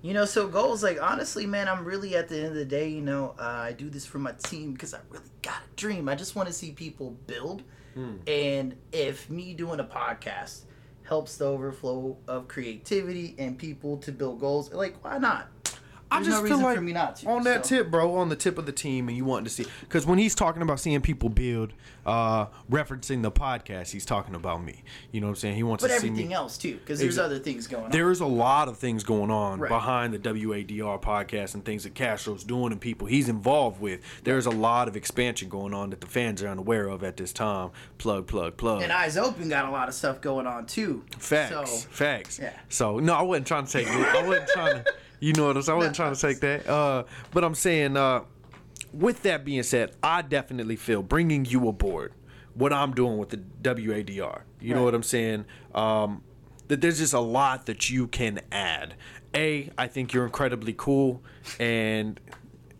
[0.00, 2.88] you know, so goals like honestly, man, I'm really at the end of the day,
[2.88, 6.08] you know, uh, I do this for my team because I really got a dream.
[6.08, 7.62] I just want to see people build,
[8.26, 10.62] and if me doing a podcast
[11.12, 15.46] helps the overflow of creativity and people to build goals, like why not?
[16.12, 17.76] I There's just no feel like for me not to, on that so.
[17.76, 20.18] tip, bro, on the tip of the team, and you want to see because when
[20.18, 21.72] he's talking about seeing people build,
[22.04, 24.82] uh, referencing the podcast, he's talking about me.
[25.10, 25.56] You know what I'm saying?
[25.56, 26.34] He wants But to see But everything me.
[26.34, 27.90] else too, because there's other things going on.
[27.90, 29.68] There is a lot of things going on Right.
[29.68, 34.00] behind the WADR podcast and things that Castro's doing and people he's involved with.
[34.24, 37.32] There's a lot of expansion going on that the fans are unaware of at this
[37.32, 37.70] time.
[37.98, 38.82] Plug, plug, plug.
[38.82, 41.04] and Eyes Open got a lot of stuff going on too.
[41.18, 42.38] Facts, So, facts.
[42.42, 42.52] yeah.
[42.68, 43.88] So no, I wasn't trying to take.
[43.88, 44.94] I wasn't trying to.
[45.22, 45.74] You know what I'm saying?
[45.74, 46.66] I wasn't trying to take that.
[46.66, 48.22] Uh, but I'm saying, uh,
[48.92, 52.12] with that being said, I definitely feel bringing you aboard,
[52.54, 54.42] what I'm doing with the WADR.
[54.60, 55.44] You know what I'm saying?
[55.76, 56.24] Um,
[56.66, 58.94] that there's just a lot that you can add.
[59.32, 61.22] A, I think you're incredibly cool,
[61.60, 62.18] and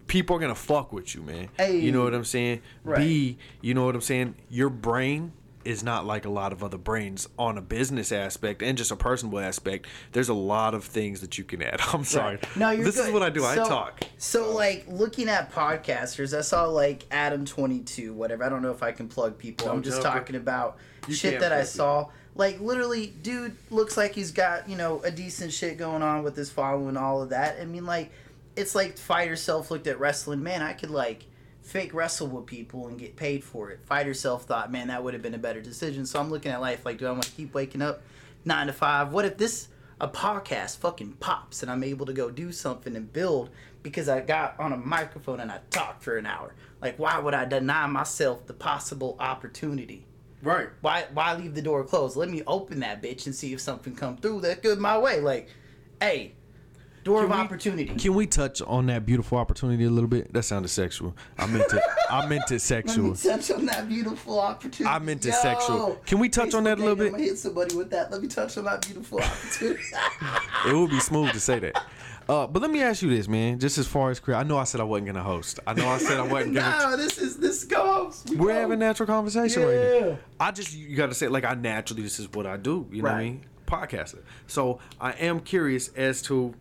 [0.09, 1.48] people are gonna fuck with you, man.
[1.57, 1.78] Hey.
[1.78, 2.61] You know what I'm saying?
[2.83, 2.98] Right.
[2.98, 4.35] B, you know what I'm saying?
[4.50, 5.33] Your brain
[5.64, 8.96] is not like a lot of other brains on a business aspect and just a
[8.96, 9.87] personal aspect.
[10.12, 11.81] There's a lot of things that you can add.
[11.92, 12.38] I'm sorry.
[12.57, 13.09] No, you're this good.
[13.09, 13.44] is what I do.
[13.44, 14.03] I talk.
[14.18, 18.44] So, like, looking at podcasters, I saw like Adam22, whatever.
[18.44, 19.68] I don't know if I can plug people.
[19.68, 20.18] I'm just jump it.
[20.18, 22.07] talking about You shit that I plug saw.
[22.35, 26.37] Like, literally, dude looks like he's got you know a decent shit going on with
[26.37, 27.59] his following, all of that.
[27.61, 28.11] I mean, like,
[28.57, 30.42] it's like Fighter Self looked at wrestling.
[30.42, 31.25] Man, I could like
[31.62, 33.81] fake wrestle with people and get paid for it.
[33.87, 36.05] Fighter Self thought, man, that would have been a better decision.
[36.05, 38.03] So I'm looking at life like, do I want to keep waking up
[38.44, 39.12] nine to five?
[39.12, 39.68] What if this
[40.01, 43.51] a podcast fucking pops and I'm able to go do something and build
[43.85, 46.55] because I got on a microphone and I talked for an hour?
[46.81, 50.05] Like, why would I deny myself the possible opportunity?
[50.42, 50.70] Right.
[50.81, 52.16] Why why leave the door closed?
[52.16, 55.20] Let me open that bitch and see if something come through that good my way.
[55.20, 55.48] Like,
[56.01, 56.33] hey,
[57.05, 57.87] door of we- opportunity.
[57.87, 60.33] Can we touch on that beautiful opportunity a little bit?
[60.33, 61.15] That sounded sexual.
[61.38, 61.83] I meant it.
[62.11, 63.15] I meant it Let sexual.
[63.15, 64.85] touch on that beautiful opportunity.
[64.95, 65.99] I meant it sexual.
[66.07, 67.12] Can we touch on that a little bit?
[67.12, 68.11] gonna hit somebody with that.
[68.11, 69.83] Let me touch on that beautiful opportunity.
[70.67, 71.83] It would be smooth to say that.
[72.29, 73.59] Uh, but let me ask you this, man.
[73.59, 75.59] Just as far as career, I know I said I wasn't gonna host.
[75.67, 76.79] I know I said I wasn't gonna.
[76.91, 78.23] no, this is this goes.
[78.31, 78.61] We We're go.
[78.61, 80.01] having natural conversation right Yeah.
[80.11, 80.19] now.
[80.38, 82.87] I just you got to say like I naturally this is what I do.
[82.93, 83.41] You know what I mean?
[83.67, 84.21] Podcaster.
[84.47, 86.55] So I am curious as to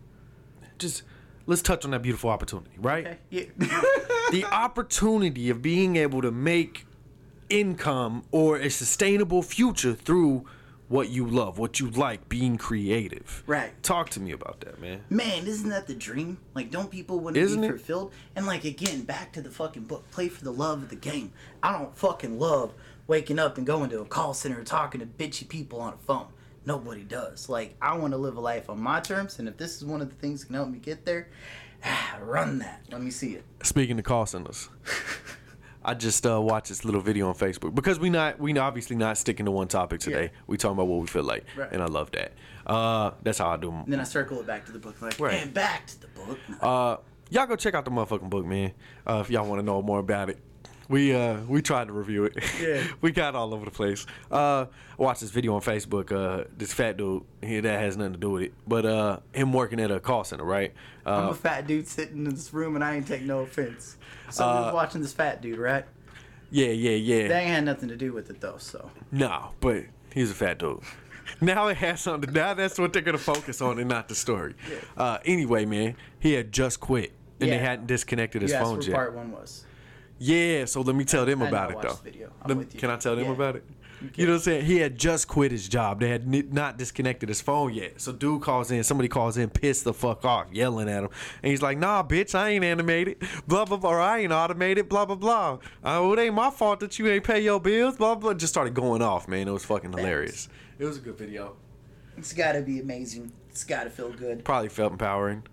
[0.82, 1.04] just
[1.46, 3.06] let's touch on that beautiful opportunity, right?
[3.08, 3.44] Okay, Yeah.
[4.32, 6.86] the opportunity of being able to make
[7.50, 10.46] income or a sustainable future through
[10.88, 13.44] what you love, what you like, being creative.
[13.48, 13.72] Right.
[13.82, 15.02] Talk to me about that, man.
[15.10, 16.38] Man, isn't that the dream?
[16.54, 17.70] Like, don't people want to Isn't be it?
[17.72, 18.12] fulfilled?
[18.36, 20.10] And like again, back to the fucking book.
[20.12, 21.32] Play for the love of the game.
[21.64, 22.74] I don't fucking love
[23.08, 25.98] waking up and going to a call center and talking to bitchy people on a
[25.98, 26.28] phone.
[26.66, 27.50] Nobody does.
[27.50, 30.02] Like, I want to live a life on my terms, and if this is one
[30.02, 31.28] of the things that can help me get there,
[32.22, 32.82] run that.
[32.92, 33.44] Let me see it.
[33.64, 34.70] Speaking of call centers,
[35.84, 39.18] I just uh, watched this little video on Facebook because we not we obviously not
[39.18, 40.26] sticking to one topic today.
[40.26, 40.40] Yeah.
[40.46, 41.70] We talking about what we feel like, Right.
[41.72, 42.34] and I love that.
[42.68, 43.72] Uh, that's how I do.
[43.72, 45.02] And then I circle it back to the book.
[45.02, 45.42] Like, Right.
[45.42, 46.38] and back to the book.
[46.62, 46.98] Uh,
[47.32, 48.74] y'all go check out the motherfucking book, man.
[49.08, 50.38] Uh, if y'all want to know more about it.
[50.92, 52.36] We uh we tried to review it.
[52.62, 52.84] Yeah.
[53.02, 54.06] we got all over the place.
[54.30, 54.66] Uh,
[54.98, 56.12] watched this video on Facebook.
[56.12, 59.54] Uh, this fat dude here that has nothing to do with it, but uh, him
[59.54, 60.74] working at a call center, right?
[61.06, 63.96] I'm Uh, a fat dude sitting in this room, and I ain't take no offense.
[64.30, 65.86] So Uh, we're watching this fat dude, right?
[66.52, 67.30] yeah, yeah, yeah.
[67.30, 68.58] That ain't had nothing to do with it though.
[68.58, 70.82] So No, but he's a fat dude.
[71.40, 72.34] Now it has something.
[72.34, 74.54] Now that's what they're gonna focus on, and not the story.
[74.98, 78.94] Uh, anyway, man, he had just quit, and they hadn't disconnected his phone where yet.
[78.94, 79.64] part one was.
[80.24, 81.88] Yeah, so let me tell them I about it though.
[81.90, 82.32] watched the video.
[82.48, 83.32] Let- Can I tell them Yeah.
[83.32, 83.64] about it?
[84.16, 84.66] You know what I'm saying?
[84.66, 86.00] He had just quit his job.
[86.00, 88.00] They had n- not disconnected his phone yet.
[88.02, 91.10] So dude calls in, somebody calls in, pissed the fuck off, yelling at him.
[91.44, 93.18] And he's like, nah, bitch, I ain't animated.
[93.48, 93.90] Blah, blah, blah.
[93.92, 94.90] Or I ain't automated.
[94.90, 95.58] Blah, blah, blah.
[95.84, 97.96] Uh, it ain't my fault that you ain't pay your bills.
[97.98, 98.34] Blah, blah.
[98.36, 99.48] Just started going off, man.
[99.48, 100.50] It was fucking hilarious.
[100.80, 101.56] It was a good video.
[102.18, 103.32] It's got to be amazing.
[103.50, 104.44] It's got to feel good.
[104.46, 105.44] Probably felt empowering.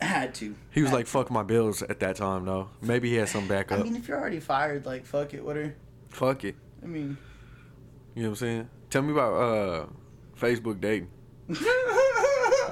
[0.00, 0.54] Had to.
[0.70, 2.68] He was Had like, fuck my bills at that time, though.
[2.80, 3.48] Maybe he had some to.
[3.48, 3.80] backup.
[3.80, 5.44] I mean, if you're already fired, like fuck it.
[5.44, 5.74] whatever.
[6.08, 6.54] fuck it.
[6.82, 7.16] I mean,
[8.14, 8.70] You know what I'm saying?
[8.90, 9.86] Tell me about uh,
[10.40, 11.08] Facebook dating.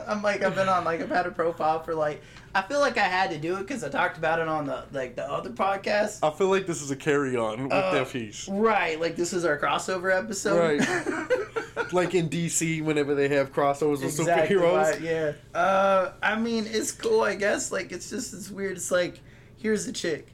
[0.09, 2.23] I'm like I've been on like I've had a profile for like
[2.55, 4.85] I feel like I had to do it because I talked about it on the
[4.93, 6.21] like the other podcast.
[6.23, 8.49] I feel like this is a carry on with Uh, that piece.
[8.49, 10.81] Right, like this is our crossover episode.
[11.92, 14.92] like in DC, whenever they have crossovers with Exactly superheroes.
[14.92, 15.33] right, yeah.
[15.55, 17.70] Uh, I mean, it's cool, I guess.
[17.72, 18.77] Like, it's just it's weird.
[18.77, 19.20] It's like,
[19.57, 20.29] here's a chick.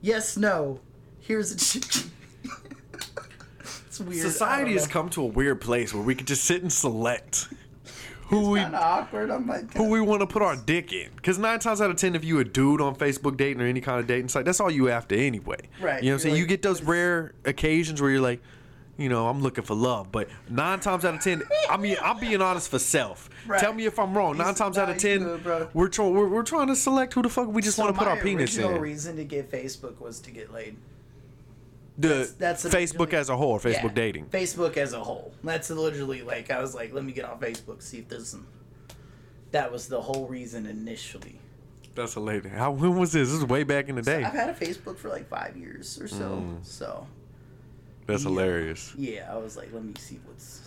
[0.00, 0.80] Yes, no.
[1.20, 2.10] Here's a chick.
[3.86, 4.20] it's weird.
[4.20, 7.48] Society has come to a weird place where we can just sit and select
[8.26, 11.10] who we like, who we want to put our dick in.
[11.14, 13.80] Because nine times out of ten, if you a dude on Facebook dating or any
[13.80, 15.58] kind of dating site, that's all you after anyway.
[15.80, 16.36] Right, You know what I'm saying?
[16.36, 18.40] you get those rare occasions where you're like,
[18.98, 20.12] you know, I'm looking for love.
[20.12, 23.28] But nine times out of ten, I mean, I'm being honest for self.
[23.46, 23.58] Right.
[23.60, 24.36] Tell me if I'm wrong.
[24.36, 27.14] Nine He's- times nah, out of ten, good, we're, try- we're we're trying to select
[27.14, 28.80] who the fuck we just So want to put our penis in.
[28.80, 30.76] reason to get Facebook was to get laid.
[31.98, 34.26] the that's Facebook as a whole, or Facebook Yeah, dating.
[34.26, 35.32] Facebook as a whole.
[35.44, 38.46] That's literally like I was like, let me get on Facebook, see if there's some.
[39.50, 41.38] That was the whole reason initially.
[41.94, 42.48] That's a lady.
[42.48, 43.28] How when was this?
[43.30, 44.24] This was way back in the day.
[44.24, 46.42] I've had a Facebook for like five years or so.
[46.42, 46.64] Mm.
[46.64, 47.06] So
[48.06, 48.28] That's Yeah.
[48.30, 48.94] hilarious.
[48.96, 50.60] yeah, I was like, let me see what's.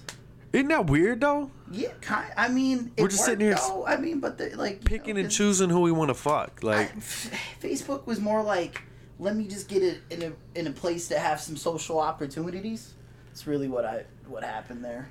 [0.54, 1.52] Isn't that weird though?
[1.70, 2.32] Yeah, kind.
[2.38, 3.86] I mean, We're just sitting here though.
[3.86, 6.64] I mean, but the, like Picking know, and choosing who we want to fuck.
[6.64, 7.00] Like I-
[7.62, 8.82] Facebook was more like,
[9.20, 12.94] let me just get it in a in a place to have some social opportunities.
[13.32, 15.10] It's really what I what happened there.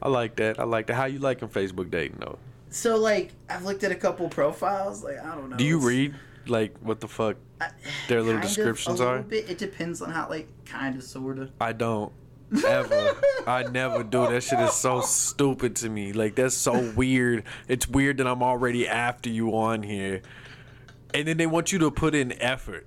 [0.00, 0.60] I like that.
[0.60, 0.94] I like that.
[0.94, 2.38] How you liking Facebook dating though?
[2.70, 5.02] So like, I've looked at a couple profiles.
[5.02, 5.56] Like, I don't know.
[5.56, 6.14] Do you read
[6.50, 7.68] like what the fuck uh,
[8.08, 9.22] their little kind of, descriptions a little are?
[9.22, 9.50] Bit.
[9.50, 11.50] It depends on how, like, kind of, sort of.
[11.60, 12.12] I don't
[12.66, 13.16] ever.
[13.46, 14.26] I never do.
[14.26, 16.12] That shit is so stupid to me.
[16.12, 17.44] Like that's so weird.
[17.66, 20.22] It's weird that I'm already after you on here,
[21.12, 22.86] and then they want you to put in effort.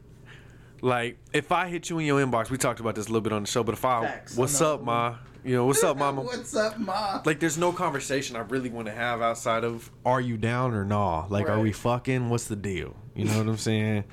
[0.82, 3.34] Like if I hit you in your inbox, we talked about this a little bit
[3.34, 3.64] on the show.
[3.64, 4.36] But if I, Facts.
[4.36, 4.74] what's I know.
[4.74, 5.16] up, ma?
[5.44, 6.22] You know, what's up, mama?
[6.22, 7.22] What's up, ma?
[7.26, 10.86] like there's no conversation I really want to have outside of are you down or
[10.86, 11.28] nah?
[11.30, 12.30] Like are we fucking?
[12.30, 12.96] What's the deal?
[13.16, 14.04] You know what I'm saying?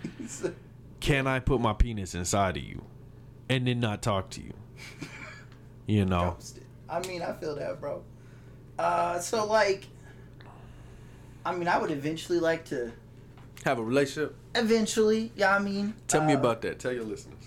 [1.00, 2.82] Can I put my penis inside of you
[3.48, 4.52] and then not talk to you?
[5.86, 6.36] You know.
[6.88, 8.02] I mean, I feel that, bro.
[8.78, 9.86] Uh, so like,
[11.44, 12.92] I mean, I would eventually like to.
[13.64, 14.36] Have a relationship?
[14.54, 15.54] Eventually, yeah.
[15.54, 16.78] I mean, Tell me uh, about that.
[16.78, 17.42] Tell your listeners.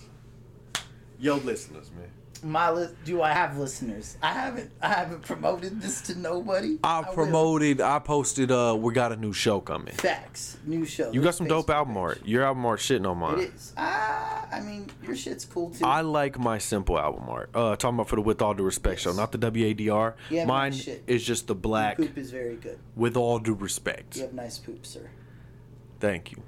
[1.19, 2.09] Yo listeners, man.
[2.43, 2.69] My.
[2.71, 4.17] Li- do I have listeners?
[4.21, 4.71] I haven't.
[4.82, 6.80] I haven't promoted this to nobody.
[6.84, 7.13] I will.
[7.13, 9.93] promoted I posted uh we got a new show coming.
[9.95, 10.58] facts.
[10.65, 11.12] New show.
[11.12, 12.01] You got some dope album page.
[12.01, 12.25] art.
[12.25, 13.39] Your album art shitting on mine.
[13.39, 13.73] It is.
[13.77, 15.86] Ah, I mean, your shit's cool too.
[15.86, 17.49] I like my simple album art.
[17.54, 20.13] Uh, talking about for the With All Due Respect show, not the WADR.
[20.30, 20.73] Have Mine
[21.08, 22.80] is just the black Poop is very good.
[22.95, 24.15] With All Due Respect.
[24.15, 25.10] You have nice poop, sir.
[25.99, 26.41] Thank you.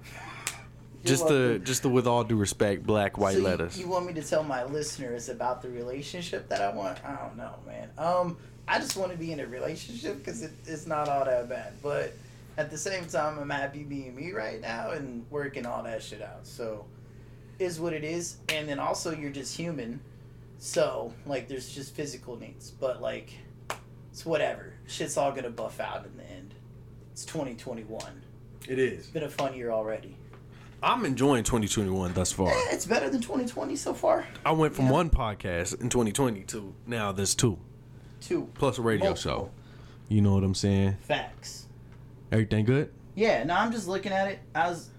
[1.03, 1.63] You're just the welcome.
[1.65, 3.77] just the With All Due Respect black white So you- letters.
[3.79, 7.03] You, want me to tell my listeners about the relationship that I want?
[7.05, 7.89] I don't know, man.
[7.97, 8.37] Um,
[8.67, 11.73] I just want to be in a relationship because it, it's not all that bad.
[11.83, 12.13] But
[12.57, 16.21] at the same time, I'm happy being me right now and working all that shit
[16.21, 16.47] out.
[16.47, 16.85] So,
[17.59, 18.37] is what it is.
[18.47, 19.99] And then also, you're just human.
[20.59, 22.71] So, like, there's just physical needs.
[22.71, 23.33] But, like,
[24.13, 24.73] it's whatever.
[24.87, 26.53] Shit's all going to buff out in the end.
[27.11, 28.21] It's 2021.
[28.69, 28.99] it is.
[28.99, 30.15] It's been a fun year already.
[30.83, 32.49] I'm enjoying 2021 thus far.
[32.51, 34.27] Eh, it's better than 2020 so far.
[34.45, 34.91] I went from Yeah.
[34.91, 37.57] one podcast in 2020 to now there's two
[38.19, 38.49] Two.
[38.55, 39.31] plus a radio Multiple.
[39.45, 39.51] show.
[40.09, 40.97] You know what I'm saying?
[41.01, 41.67] Facts.
[42.31, 42.91] Everything good?
[43.15, 44.39] Yeah, no, I'm just looking at it.
[44.53, 44.89] I was.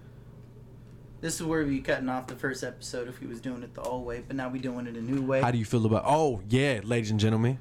[1.21, 3.81] This is where we cutting off the first episode if we was doing it the
[3.81, 5.41] old way, but now we doing it a new way.
[5.41, 6.03] How do you feel about?
[6.05, 7.59] Oh yeah, ladies and gentlemen.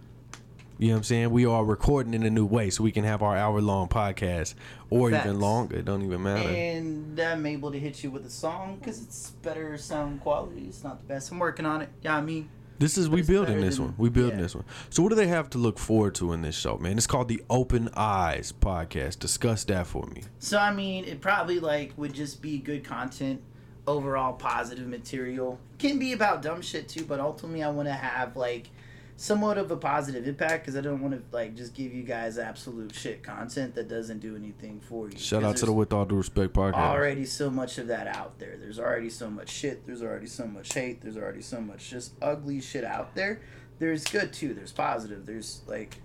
[0.76, 1.30] You know what I'm saying?
[1.30, 4.54] We are recording in a new way so we can have our hour long podcast
[4.90, 5.24] or Facts.
[5.26, 5.76] even longer.
[5.76, 6.48] It don't even matter.
[6.48, 10.64] and I'm able to hit you with a song because it's better sound quality.
[10.68, 11.30] It's not the best.
[11.30, 11.90] I'm working on it.
[12.02, 12.48] Yeah, I mean,
[12.80, 13.94] This is we building this than- one.
[13.98, 14.42] We building yeah.
[14.42, 14.64] this one.
[14.90, 16.96] So what do they have to look forward to in this show, man?
[16.98, 19.20] It's called the Open Eyes podcast.
[19.20, 20.22] Discuss that for me.
[20.40, 23.40] so I mean, it probably like would just be good content,
[23.86, 25.60] overall positive material.
[25.78, 28.70] Can be about dumb shit too, but ultimately I want to have like
[29.16, 32.38] somewhat of a positive impact because I don't want to like just give you guys
[32.38, 35.18] absolute shit content that doesn't do anything for you.
[35.18, 36.74] Shout out to the With All Due Respect podcast.
[36.74, 38.56] Already so much of that out there.
[38.56, 39.86] There's already so much shit.
[39.86, 41.00] There's already so much hate.
[41.00, 43.40] There's already so much just ugly shit out there.
[43.78, 44.54] There's good too.
[44.54, 45.26] There's positive.
[45.26, 45.96] There's like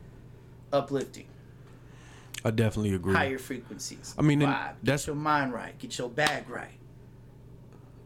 [0.71, 1.25] uplifting,
[2.45, 3.13] I definitely agree.
[3.15, 4.13] higher frequencies.
[4.17, 4.75] I mean, Vibe.
[4.83, 5.77] that's- get your mind right.
[5.77, 6.77] Get your bag right.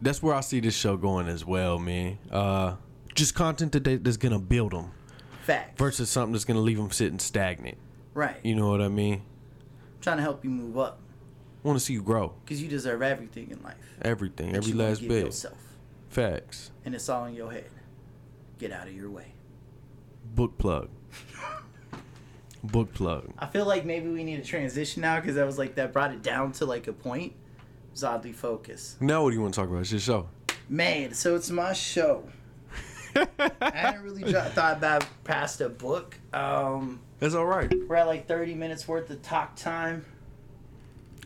[0.02, 2.18] That's where I see this show going as well, man.
[2.30, 2.76] Uh,
[3.16, 4.92] just content that that's gonna build them
[5.44, 5.78] Facts.
[5.78, 7.78] versus something that's gonna leave them sitting stagnant.
[8.14, 8.38] right.
[8.44, 9.16] You know what I mean?
[9.16, 11.00] I'm trying to help you move up
[11.64, 12.34] I want to see you grow.
[12.44, 13.76] because you deserve everything in life.
[14.02, 15.26] Everything, that every last bit.
[15.26, 15.58] Yourself.
[16.10, 16.72] Facts.
[16.84, 17.70] And it's all in your head.
[18.60, 19.34] Get out of your way.
[20.36, 20.90] Book plug.
[22.64, 23.30] Book plug.
[23.40, 26.12] I feel like maybe we need a transition now because that was like that brought
[26.12, 27.32] it down to like a point.
[27.32, 29.02] It was oddly focused.
[29.02, 29.82] Now, what do you want to talk about?
[29.82, 30.30] It's your show.
[30.70, 32.24] Man, so it's my show.
[33.16, 36.18] I hadn't really thought about past a book.
[36.34, 37.72] Um, That's all right.
[37.88, 40.06] we're at like 30 minutes worth of talk time.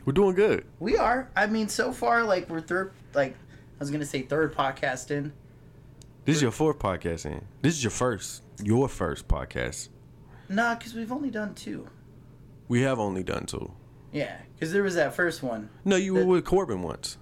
[0.06, 0.66] We're doing good.
[0.80, 1.30] We are.
[1.36, 2.94] I mean, so far, like we're third.
[3.14, 5.34] Like I was gonna say, third podcast in.
[6.24, 7.46] This is your fourth podcast, in.
[7.62, 9.88] This is your first, your first podcast.
[10.50, 11.88] Nah, because we've only done two.
[12.68, 13.72] We have only done two.
[14.12, 15.70] Yeah, because there was that first one.
[15.86, 17.18] No, you were with Corbin once.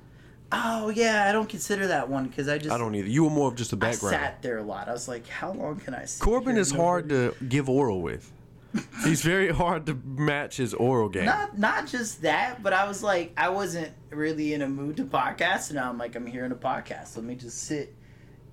[0.58, 3.10] Oh yeah, I don't consider that one because I just I don't either.
[3.10, 4.16] You were more of just a background.
[4.16, 4.88] I sat there a lot.
[4.88, 6.24] I was like, how long can I sit?
[6.24, 8.32] Corbin is hard to give oral with.
[9.04, 11.26] He's very hard to match his oral game.
[11.26, 15.06] Not not just that, but I was like, I wasn't really in a mood to
[15.06, 17.16] podcast, and now I'm like, I'm here in a podcast.
[17.16, 17.94] Let me just sit,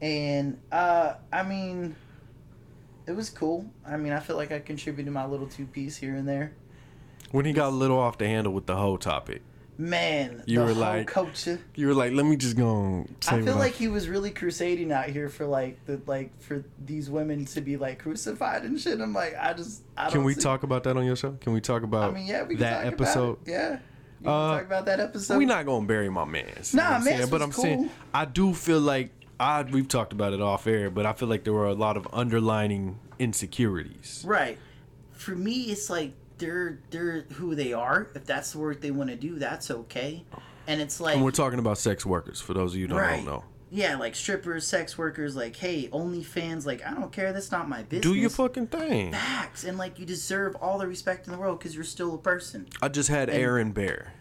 [0.01, 1.95] and uh, I mean,
[3.07, 3.69] it was cool.
[3.87, 6.53] I mean, I feel like I contributed my little two piece here and there.
[7.31, 9.43] When he got a little off the handle with the whole topic,
[9.79, 11.59] Man, You the were whole like- culture.
[11.75, 15.07] you were like, "Let me just go I feel like he was really crusading out
[15.07, 19.01] here for like the like for these women to be like crucified and shit.
[19.01, 21.33] I'm like, I just I Can we see- talk about that on your show?
[21.41, 23.39] Can we talk about I mean, yeah, we can that talk episode?
[23.47, 23.79] Yeah,
[24.23, 25.39] you Uh, talk about that episode.
[25.39, 26.45] We're not gonna bury my man.
[26.45, 27.31] Nah, you know what I'm Mans saying?
[27.31, 27.91] But I'm saying.
[28.13, 31.45] I do feel like I we've talked about it off air, but I feel like
[31.45, 34.23] there were a lot of underlining insecurities.
[34.27, 34.59] Right.
[35.13, 38.09] For me, it's like they're they're who they are.
[38.15, 40.25] If that's the work they want to do, that's okay.
[40.67, 42.99] And it's like And we're talking about sex workers for those of you who don't
[42.99, 43.25] right.
[43.25, 43.45] know.
[43.71, 47.33] Yeah, like strippers, sex workers, like, hey, OnlyFans, like, I don't care.
[47.33, 48.03] That's not my business.
[48.03, 49.13] Do your fucking thing.
[49.13, 52.19] facts, and like, you deserve all the respect in the world because you're still a
[52.19, 52.67] person.
[52.83, 54.13] I just had Aaron Bear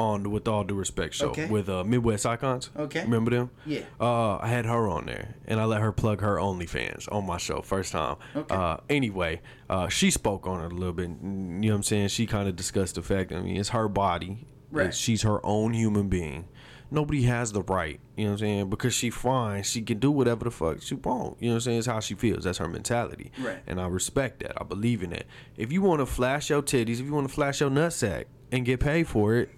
[0.00, 1.46] on With All Due Respect show Okay.
[1.46, 2.70] with uh, Midwest Icons.
[2.76, 3.02] Okay.
[3.02, 3.50] Remember them?
[3.66, 3.82] Yeah.
[4.00, 7.36] Uh, I had her on there, and I let her plug her OnlyFans on my
[7.36, 8.16] show first time.
[8.34, 8.54] Okay.
[8.54, 11.10] Uh, anyway, uh, she spoke on it a little bit.
[11.10, 12.08] You know what I'm saying?
[12.08, 13.32] She kind of discussed the fact.
[13.32, 14.46] I mean, it's her body.
[14.70, 14.94] Right.
[14.94, 16.48] She's her own human being.
[16.92, 18.70] Nobody has the right, you know what I'm saying?
[18.70, 21.36] Because she fine, she can do whatever the fuck she want.
[21.40, 21.78] You know what I'm saying?
[21.78, 22.42] It's how she feels.
[22.42, 23.30] That's her mentality.
[23.38, 23.58] Right.
[23.68, 24.60] And I respect that.
[24.60, 25.28] I believe in it.
[25.56, 28.64] If you want to flash your titties, if you want to flash your nutsack and
[28.64, 29.50] get paid for it,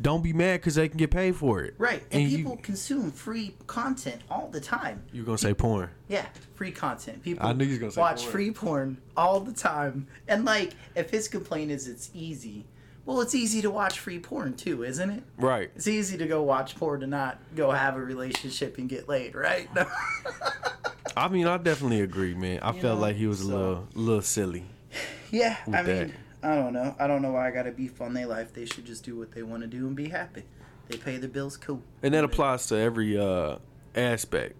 [0.00, 1.74] don't be mad because they can get paid for it.
[1.78, 5.02] Right, and, And people you, consume free content all the time.
[5.12, 5.90] you're gonna say porn.
[6.08, 7.22] Yeah, free content.
[7.22, 8.32] People I knew you was gonna say watch porn.
[8.32, 10.06] free porn all the time.
[10.28, 12.64] And like, if his complaint is it's easy,
[13.06, 15.22] well, it's easy to watch free porn too, isn't it?
[15.38, 15.70] Right.
[15.74, 19.34] It's easy to go watch porn and not go have a relationship and get laid,
[19.34, 19.68] right?
[21.16, 22.60] I mean, I definitely agree, man.
[22.62, 24.64] I You felt know, like he was a little, little silly.
[25.32, 26.94] yeah, I With mean, I don't know.
[26.98, 28.52] I don't know why I got to beef on their life.
[28.52, 30.44] They should just do what they want to do and be happy.
[30.88, 31.82] They pay their bills, cool.
[32.02, 33.56] And that applies to every uh,
[33.94, 34.56] aspect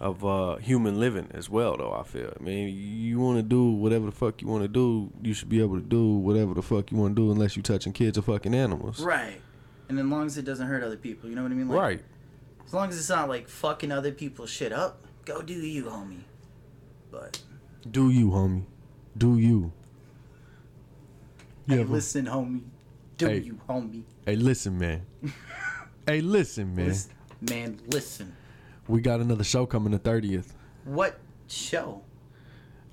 [0.00, 1.92] of uh, human living as well, though.
[1.92, 2.32] I feel.
[2.38, 5.48] I mean, you want to do whatever the fuck you want to do, you should
[5.48, 8.16] be able to do whatever the fuck you want to do, unless you're touching kids
[8.16, 9.00] or fucking animals.
[9.00, 9.40] Right.
[9.88, 11.68] And as long as it doesn't hurt other people, you know what I mean?
[11.68, 12.04] Like, Right.
[12.66, 16.22] As long as it's not like fucking other people's shit up, go do you, homie.
[17.12, 17.40] But
[17.88, 18.64] Do you, homie?
[19.16, 19.72] Do you?
[21.68, 22.62] Hey, Yeah, but- listen, homie.
[23.18, 23.38] Do Hey.
[23.38, 24.02] you, homie?
[24.26, 25.02] Hey, listen, man.
[26.06, 26.86] hey, listen, man.
[26.88, 28.36] Listen, man, listen.
[28.88, 30.54] We got another show coming the thirtieth.
[30.84, 32.02] What show?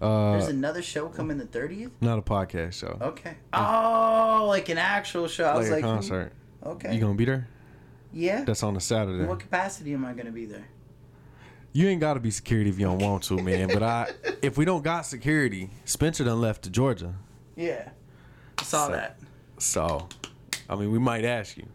[0.01, 1.91] Uh, There's another show coming the thirtieth.
[2.01, 2.97] not a podcast show.
[3.01, 3.35] Okay.
[3.53, 5.45] Oh, like an actual show.
[5.45, 6.31] I like was a like, hmm, concert.
[6.65, 6.93] okay.
[6.95, 7.47] You gonna be there?
[8.11, 8.43] yeah.
[8.43, 9.19] That's on a Saturday.
[9.23, 10.67] In what capacity am I gonna be there?
[11.73, 13.67] You ain't gotta be security if you don't want to, man.
[13.67, 17.13] But I, if we don't got security, Spencer done left to Georgia.
[17.55, 17.89] Yeah.
[18.63, 19.19] I saw So- that.
[19.57, 20.07] So,
[20.69, 21.65] I mean, we might ask you.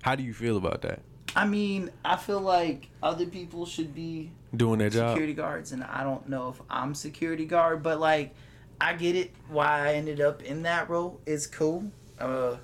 [0.00, 1.00] How do you feel about that?
[1.36, 5.10] I mean, I feel like other people should be Doing their job?
[5.12, 8.34] security guards, and I don't know if I'm security guard, but like,
[8.80, 9.30] I get it.
[9.48, 11.84] Why I ended up in that role is cool.
[12.18, 12.56] Uh,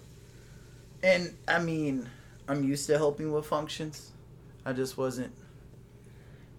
[1.02, 2.08] and I mean,
[2.48, 4.12] I'm used to helping with functions.
[4.64, 5.32] I just wasn't.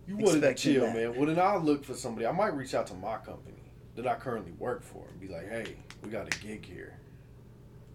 [0.07, 0.95] You wouldn't Expecting chill, that.
[0.95, 1.15] man.
[1.15, 2.25] Well, then I'll look for somebody.
[2.27, 3.57] I might reach out to my company
[3.95, 6.95] that I currently work for and be like, hey, we got a gig here.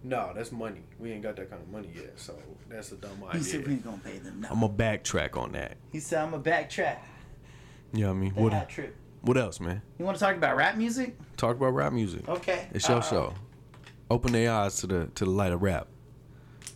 [0.03, 0.81] No, that's money.
[0.99, 2.37] We ain't got that kind of money yet, so
[2.69, 3.39] that's a dumb idea.
[3.39, 4.41] He said we ain't gonna pay them.
[4.41, 4.49] No.
[4.51, 5.77] I'm gonna backtrack on that.
[5.91, 6.97] He said I'm a backtrack.
[7.93, 8.33] You know what I mean?
[8.35, 8.95] The What, hat trip.
[9.21, 9.81] what else, man?
[9.97, 11.15] You want to talk about rap music?
[11.37, 12.27] Talk about rap music.
[12.29, 12.67] Okay.
[12.73, 13.33] It's your Uh, show.
[14.11, 15.87] Open their eyes to the to the light of rap.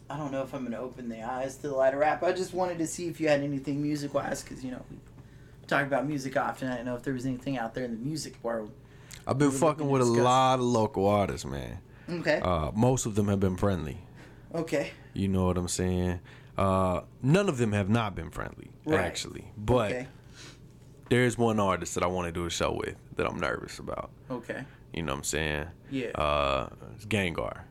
[0.10, 2.24] I don't know if I'm gonna open the eyes to the light of rap.
[2.24, 4.98] I just wanted to see if you had anything music wise, because you know we
[5.68, 6.68] talk about music often.
[6.70, 8.72] I didn't know if there was anything out there in the music world.
[9.30, 11.78] I've been fucking with a lot of local artists, man.
[12.10, 12.40] Okay.
[12.44, 14.00] Uh, most of them have been friendly.
[14.56, 14.92] okay.
[15.14, 16.20] You know what I'm saying?
[16.58, 19.00] Uh, none of them have not been friendly, Right.
[19.00, 19.52] actually.
[19.56, 20.08] But okay.
[21.10, 24.10] there's one artist that I want to do a show with that I'm nervous about.
[24.32, 24.64] Okay.
[24.94, 25.66] You know what I'm saying?
[25.92, 26.08] Yeah.
[26.16, 27.62] Uh, it's Gengar.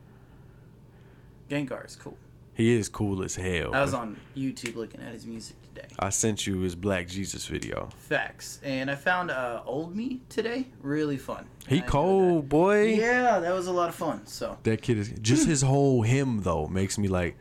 [1.51, 2.17] Gengar is cool.
[2.55, 3.75] He is cool as hell.
[3.75, 5.95] I was on YouTube looking at his music today.
[5.99, 7.89] I sent you his Black Jesus video.
[7.97, 8.61] Facts.
[8.63, 10.67] And I found uh, Old Me today.
[10.83, 11.47] Really fun.
[11.67, 12.95] He I cold, boy.
[12.95, 14.27] Yeah, that was a lot of fun.
[14.27, 17.37] So That kid is just his whole him though makes me like,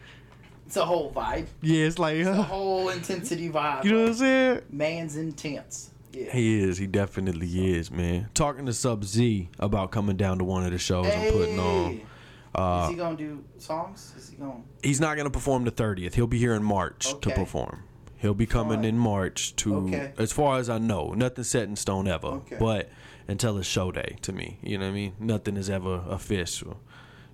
[0.66, 1.48] it's a whole vibe.
[1.62, 3.86] yeah, it's like, The uh, whole intensity vibe.
[3.86, 4.62] you know what I'm saying?
[4.70, 5.92] Man's intense.
[6.12, 6.32] Yeah.
[6.32, 6.78] He is.
[6.78, 8.30] He definitely is, man.
[8.34, 11.92] Talking to Sub Z about coming down to one of the shows I'm putting on.
[11.94, 12.06] Hey.
[12.56, 14.14] Uh, Is he gonna do songs?
[14.18, 14.62] Is he gonna?
[14.82, 16.16] he's not gonna perform the 30th.
[16.16, 17.34] He'll be here in March to Okay.
[17.36, 17.84] perform.
[18.18, 18.86] He'll be coming Fine.
[18.86, 20.12] in March to, Okay.
[20.18, 22.28] as far as I know, nothing set in stone ever.
[22.28, 22.58] Okay.
[22.60, 22.90] But
[23.28, 25.14] until it's show day to me, you know what I mean.
[25.20, 26.78] Nothing is ever official.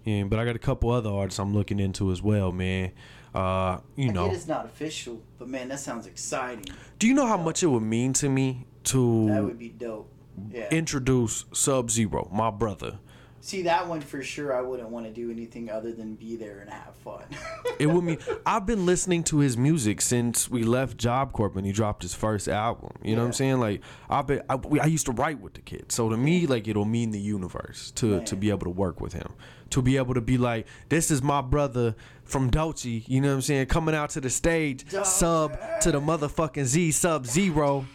[0.04, 2.92] Yeah, but I got a couple other artists I'm looking into as well, man.
[3.34, 6.66] Uh, you I know, get it's not official, but man, that sounds exciting.
[7.00, 10.10] do you know how much it would mean to me to That would be dope.
[10.52, 10.68] Yeah.
[10.70, 13.00] introduce Sub Zero, my brother?
[13.46, 14.56] See that one for sure.
[14.56, 17.24] I wouldn't want to do anything other than be there and have fun.
[17.80, 21.66] It would mean I've been listening to his music since we left Job Corp when
[21.66, 22.92] he dropped his first album.
[23.04, 23.60] You know what I'm saying?
[23.60, 26.48] Like I've been, I, we- I used to write with the kid, so to me,
[26.48, 29.34] like it'll mean the universe to to be able to work with him,
[29.72, 33.04] to be able to be like, this is my brother from Dolce.
[33.08, 33.66] You know what I'm saying?
[33.66, 37.86] Coming out to the stage, sub to the motherfucking Z sub zero,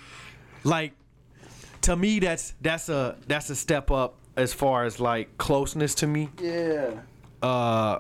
[0.64, 0.92] like
[1.82, 6.06] to me that's that's a that's a step up as far as like closeness to
[6.06, 7.00] me yeah.
[7.42, 7.98] uh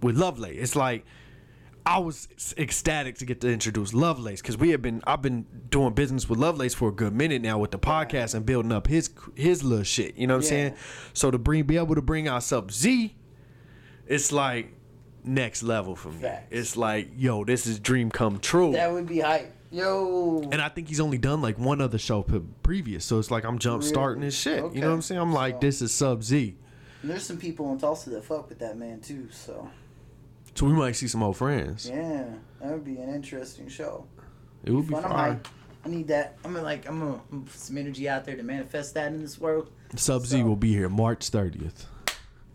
[0.00, 0.56] with Lovelace.
[0.58, 1.04] It's like
[1.86, 5.92] I was ecstatic to get to introduce Lovelace because we have been I've been doing
[5.92, 9.10] business with Lovelace for a good minute now with the podcast and building up his
[9.34, 10.16] his little shit.
[10.16, 10.74] You know what I'm saying?
[11.12, 13.14] So to bring be able to bring out Sub Z,
[14.06, 14.72] it's like
[15.24, 16.22] next level for me.
[16.22, 16.46] Facts.
[16.50, 18.72] It's like yo, this is dream come true.
[18.72, 19.54] That would be hype.
[19.74, 20.40] Yo.
[20.52, 22.22] and I think he's only done like one other show
[22.62, 24.26] previous, so it's like I'm jump starting Really?
[24.26, 24.62] his shit.
[24.62, 24.74] Okay.
[24.76, 25.20] You know what I'm saying?
[25.20, 26.56] I'm like, So- this is Sub Z.
[27.02, 29.28] There's some people in Tulsa that fuck with that man too.
[29.30, 29.68] So
[30.54, 31.88] So we might see some old friends.
[31.88, 32.24] yeah,
[32.60, 34.06] that would be an interesting show.
[34.64, 35.04] It would be Fun.
[35.04, 35.18] I'm fun.
[35.18, 35.48] hype.
[35.84, 36.38] I need that.
[36.44, 39.38] I'm gonna like I'm gonna put some energy out there to manifest that in this
[39.40, 39.70] world.
[39.96, 41.86] Sub Z So- will be here March 30th.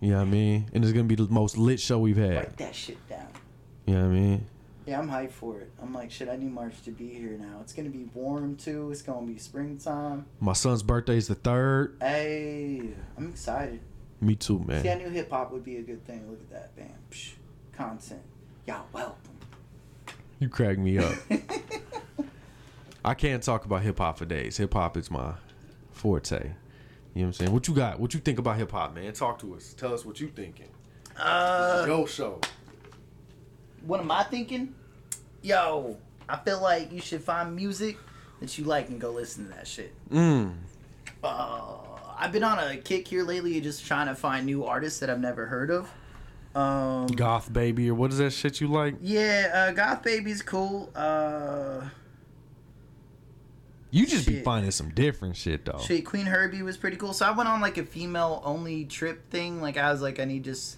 [0.01, 0.69] You know what I mean?
[0.73, 2.35] And it's gonna be the most lit show we've had.
[2.35, 3.27] Write that shit down.
[3.85, 4.45] You know what I mean?
[4.89, 5.71] Yeah, I'm hyped for it.
[5.79, 7.59] I'm like, shit, I need March to be here now.
[7.61, 8.89] It's gonna be warm too.
[8.91, 10.25] It's gonna be springtime.
[10.39, 11.95] My son's birthday is the third.
[12.01, 12.81] Hey,
[13.15, 13.81] I'm excited.
[14.19, 14.81] Me too, man.
[14.81, 15.05] See, I man.
[15.05, 16.27] knew hip hop would be a good thing.
[16.27, 17.33] Look at that, bam, Psh,
[17.71, 18.23] content.
[18.65, 19.37] Y'all welcome.
[20.39, 21.13] You crack me up.
[23.05, 24.57] I can't talk about hip hop for days.
[24.57, 25.33] Hip hop is my
[25.91, 26.33] forte.
[26.33, 26.49] You know
[27.13, 27.51] what I'm saying?
[27.51, 27.99] What you got?
[27.99, 29.13] What you think about hip hop, man?
[29.13, 29.71] Talk to us.
[29.73, 30.69] Tell us what you thinking.
[31.15, 32.39] Uh, Yo show.
[33.85, 34.73] What am I thinking?
[35.41, 37.97] Yo, I feel like you should find music
[38.39, 39.93] that you like and go listen to that shit.
[40.11, 40.53] Mm.
[41.23, 41.75] Uh,
[42.17, 45.19] I've been on a kick here lately, just trying to find new artists that I've
[45.21, 45.89] never heard of.
[46.55, 48.95] Um, Goth baby or what is that shit you like?
[49.01, 50.89] yeah, uh, Goth Baby's cool.
[50.95, 51.81] Uh,
[53.91, 55.79] You just be finding some different shit though.
[55.79, 57.13] shit, Queen Herbie was pretty cool.
[57.13, 59.61] So I went on like a female only trip thing.
[59.61, 60.77] Like I was like, I need just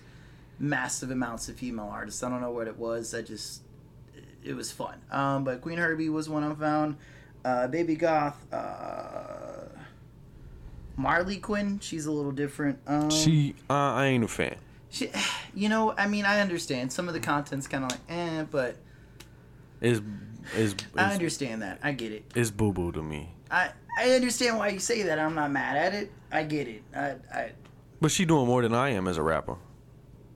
[0.62, 2.24] massive amounts of female artists.
[2.24, 3.14] I don't know what it was.
[3.14, 3.64] I just
[4.44, 4.96] it was fun.
[5.12, 6.98] Um, but Queen Herbie was one I found.
[7.44, 8.46] Uh, Baby Goth.
[8.54, 9.68] Uh,
[10.96, 11.80] Marley Quinn.
[11.80, 12.80] She's a little different.
[12.86, 14.56] Um, She, uh, I ain't a fan.
[14.90, 15.10] She,
[15.54, 18.76] you know, I mean, I understand some of the content's kind of like, eh, but
[19.82, 20.02] Is
[20.56, 21.80] is I understand that.
[21.84, 22.24] I get it.
[22.36, 22.40] it.
[22.40, 23.34] is boo boo to me.
[23.50, 25.20] I I understand why you say that.
[25.20, 26.12] I'm not mad at it.
[26.32, 26.84] I get it.
[26.96, 27.52] I, I
[28.00, 29.58] But she doing more than I am as a rapper.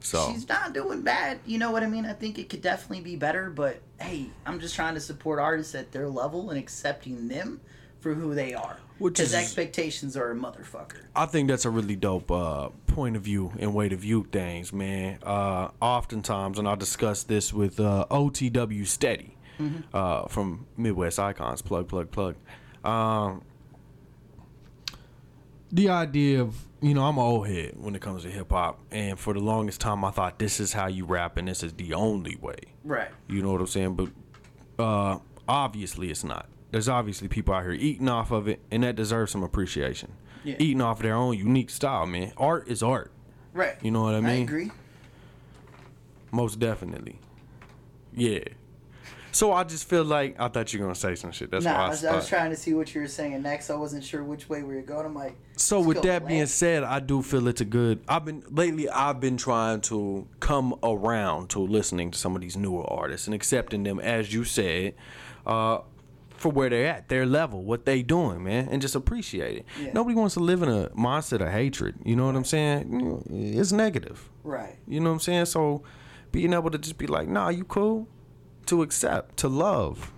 [0.06, 1.40] So she's not doing bad.
[1.46, 2.06] You know what I mean?
[2.06, 3.50] I think it could definitely be better.
[3.50, 7.60] But hey, I'm just trying to support artists at their level and accepting them
[8.00, 8.78] for who they are.
[9.00, 11.02] Which is- expectations are a motherfucker.
[11.16, 14.72] I think that's a really dope uh, point of view and way to view things,
[14.72, 15.18] man.
[15.24, 19.36] Uh, oftentimes, and I discuss this with uh, OTW Steady
[19.94, 22.36] uh, from Midwest Icons, plug, plug, plug.
[22.86, 23.42] Um,
[25.72, 28.80] the idea of you know I'm an old head when it comes to hip hop,
[28.92, 31.74] and for the longest time I thought this is how you rap and this is
[31.74, 32.58] the only way.
[32.84, 33.08] Right.
[33.28, 33.96] You know what I'm saying?
[33.96, 34.10] But
[34.78, 35.18] uh,
[35.48, 36.48] obviously, it's not.
[36.70, 40.12] There's obviously people out here eating off of it, and that deserves some appreciation.
[40.44, 40.58] Yeah.
[40.60, 42.34] Eating off their own unique style, man.
[42.38, 43.12] Art is art.
[43.54, 43.78] Right.
[43.82, 44.44] You know what I I mean?
[44.44, 44.72] agree.
[46.32, 47.20] Most definitely.
[48.14, 48.44] Yeah.
[49.36, 51.52] So I just feel like I thought you were gonna say some shit.
[51.52, 53.42] That's nah, why I I, was, I was trying to see what you were saying
[53.42, 53.70] next.
[53.70, 55.06] I wasn't sure which way we were going.
[55.06, 58.00] I'm like, So with that being said, I do feel it's a good.
[58.08, 58.88] I've been lately.
[58.88, 63.34] I've been trying to come around to listening to some of these newer artists and
[63.34, 64.94] accepting them, as you said,
[65.46, 65.80] uh,
[66.38, 69.66] for where they're at, their level, what they doing, man, and just appreciate it.
[69.82, 69.92] Yeah.
[69.92, 71.96] Nobody wants to live in a mindset of hatred.
[72.06, 73.54] You know what I'm saying?
[73.58, 74.30] It's negative.
[74.46, 74.78] right.
[74.88, 75.46] You know what I'm saying?
[75.48, 75.84] So
[76.32, 78.08] being able to just be like, nah, you cool,
[78.68, 80.12] to accept, to love.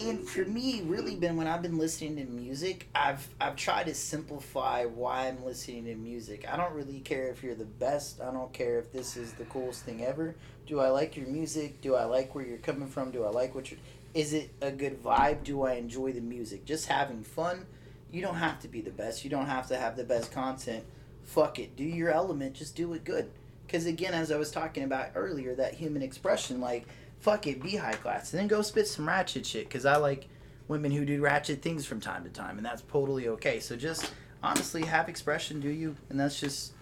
[0.00, 3.94] and for me, really been when I've been listening to music, I've I've tried to
[3.94, 6.46] simplify why I'm listening to music.
[6.50, 8.20] I don't really care if you're the best.
[8.20, 10.34] I don't care if this is the coolest thing ever.
[10.66, 11.80] Do I like your music?
[11.80, 13.10] Do I like where you're coming from?
[13.10, 13.80] Do I like what you're
[14.14, 15.42] is it a good vibe?
[15.44, 16.64] Do I enjoy the music?
[16.64, 17.66] Just having fun.
[18.10, 19.24] You don't have to be the best.
[19.24, 20.84] You don't have to have the best content.
[21.24, 21.76] Fuck it.
[21.76, 22.54] Do your element.
[22.54, 23.30] Just do it good.
[23.66, 26.86] Because again, as I was talking about earlier, that human expression, like,
[27.22, 28.32] fuck it, be high class.
[28.32, 29.68] And then go spit some ratchet shit.
[29.68, 30.28] Because I like
[30.68, 32.58] women who do ratchet things from time to time.
[32.58, 33.60] And that's totally okay.
[33.60, 34.12] So just
[34.42, 35.96] honestly have expression, do you?
[36.10, 36.72] And that's just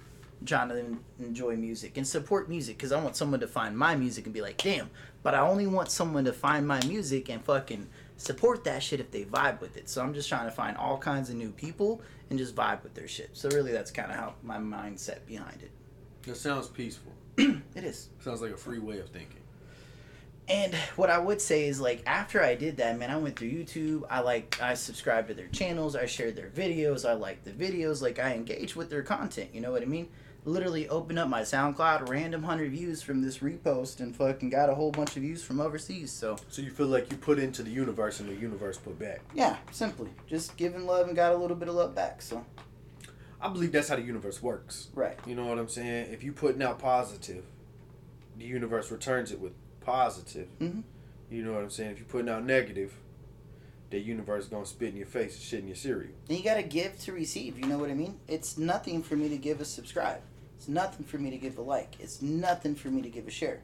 [0.47, 2.79] trying to enjoy music and support music.
[2.79, 4.91] Because I want someone to find my music and be like, damn.
[5.23, 7.87] But I only want someone to find my music and fucking
[8.17, 9.91] support that shit if they vibe with it.
[9.91, 12.95] So I'm just trying to find all kinds of new people and just vibe with
[12.95, 13.31] their shit.
[13.35, 15.71] So really, that's kind of how my mindset behind it.
[16.27, 17.13] It sounds peaceful.
[17.75, 18.09] It is.
[18.21, 19.40] Sounds like a free way of thinking.
[20.51, 23.51] And what I would say is like after I did that, man, I went through
[23.51, 24.03] YouTube.
[24.11, 25.95] I like I subscribed to their channels.
[25.95, 27.09] I shared their videos.
[27.09, 28.03] I liked the videos.
[28.03, 29.51] Like I engaged with their content.
[29.55, 30.09] You know what I mean?
[30.47, 34.75] Literally opened up my SoundCloud, random hundred views from this repost, and fucking got a
[34.75, 36.11] whole bunch of views from overseas.
[36.11, 39.21] So So you feel like you put into the universe and the universe put back.
[39.35, 42.23] yeah, simply just giving love and got a little bit of love back.
[42.23, 42.45] So
[43.41, 44.89] I believe that's how the universe works.
[44.95, 45.19] right.
[45.27, 46.11] You know what I'm saying?
[46.13, 47.45] If you putting out positive,
[48.39, 49.53] the universe returns it with
[49.91, 50.49] positive.
[50.61, 50.85] Mhm.
[51.31, 51.91] You know what I'm saying?
[51.93, 52.95] If you're putting out negative,
[53.91, 56.13] the universe is gonna spit in your face and shit in your cereal.
[56.29, 57.59] And you gotta give to receive.
[57.59, 58.21] You know what I mean?
[58.29, 60.23] It's nothing for me to give a subscribe.
[60.57, 61.99] It's nothing for me to give a like.
[62.01, 63.63] It's nothing for me to give a share.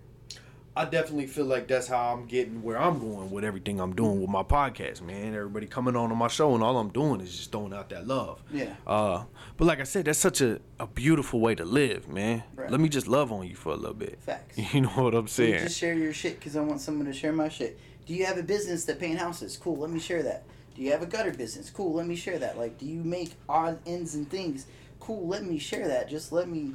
[0.79, 4.21] I definitely feel like that's how I'm getting where I'm going with everything I'm doing
[4.21, 5.35] with my podcast, man.
[5.35, 8.07] Everybody coming on on my show, and all I'm doing is just throwing out that
[8.07, 8.43] love.
[8.53, 8.75] Yeah.
[8.87, 9.25] Uh,
[9.57, 12.43] but like I said, that's such a, a beautiful way to live, man.
[12.55, 12.71] Right.
[12.71, 14.19] Let me just love on you for a little bit.
[14.21, 14.59] Facts.
[14.75, 15.59] You know what I'm You saying?
[15.63, 17.81] just share your shit because I want someone to share my shit.
[18.05, 19.57] Do you have a business that paint houses?
[19.57, 20.45] Cool, let me share that.
[20.75, 21.71] Do you have a gutter business?
[21.71, 22.59] Cool, let me share that.
[22.59, 24.67] Like, do you make odd ends and things?
[25.01, 26.11] Cool, let me share that.
[26.11, 26.75] Just let me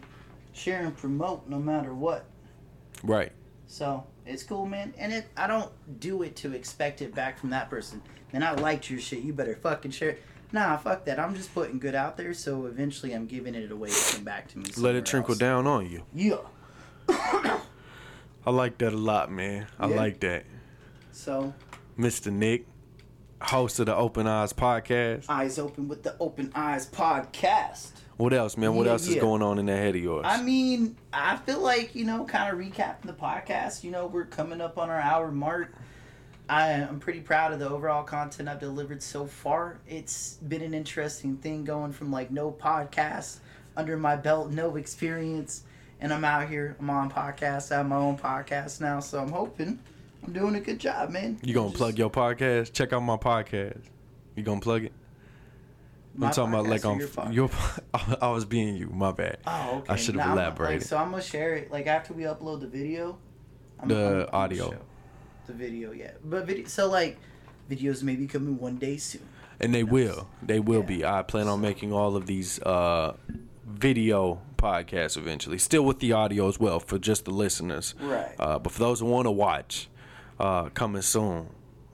[0.53, 2.25] share and promote no matter what.
[3.03, 3.31] Right.
[3.71, 4.93] So it's cool, man.
[4.97, 8.01] And it, I don't do it to expect it back from that person.
[8.33, 9.19] Man, I liked your shit.
[9.19, 10.23] You better fucking share it.
[10.51, 11.17] Nah, fuck that.
[11.17, 14.49] I'm just putting good out there, so eventually I'm giving it away to come back
[14.49, 14.65] to me.
[14.75, 15.39] Let it trickle else.
[15.39, 16.03] down on you.
[16.13, 16.39] Yeah.
[18.45, 19.67] I like that a lot, man.
[19.79, 19.95] I Yeah.
[19.95, 20.43] like that.
[21.13, 21.53] So
[21.97, 22.29] Mr.
[22.29, 22.67] Nick,
[23.41, 25.25] host of the Open Eyes podcast.
[25.29, 27.91] eyes open with the Open Eyes podcast.
[28.21, 28.75] What else, man?
[28.75, 30.25] What Yeah, else is going on in that head of yours?
[30.27, 33.83] I mean, I feel like you know, kind of recapping the podcast.
[33.83, 35.73] You know, we're coming up on our hour mark.
[36.47, 39.79] I am pretty proud of the overall content I've delivered so far.
[39.87, 43.37] It's been an interesting thing going from like no podcast
[43.75, 45.63] under my belt, no experience,
[45.99, 46.75] and I'm out here.
[46.79, 47.71] I'm on podcasts.
[47.71, 49.79] I have my own podcast now, so I'm hoping
[50.23, 51.39] I'm doing a good job, man.
[51.41, 52.71] you gonna Just- plug your podcast?
[52.73, 53.81] Check out my podcast.
[54.35, 54.91] You gonna plug it?
[56.15, 57.33] My I'm talking about like on your podcast?
[57.33, 57.49] your.
[58.21, 58.87] I was being you.
[58.89, 59.37] My bad.
[59.47, 59.93] Oh, okay.
[59.93, 60.81] I should have Nah, I'm- elaborated.
[60.81, 63.17] Like, so I'm gonna share it like after we upload the video.
[63.79, 64.73] I'm, The I'm- I'm gonna audio.
[65.47, 66.11] The video, yeah.
[66.23, 67.17] But video, so like,
[67.69, 69.21] videos may be coming one day soon.
[69.59, 70.27] And they will.
[70.41, 70.85] They will Yeah.
[70.85, 71.05] be.
[71.05, 73.15] I plan on making all of these uh,
[73.65, 75.57] video podcasts eventually.
[75.57, 77.95] Still with the audio as well for just the listeners.
[77.99, 78.35] Right.
[78.39, 79.89] Uh, but for those who want to watch,
[80.39, 81.47] uh, coming soon,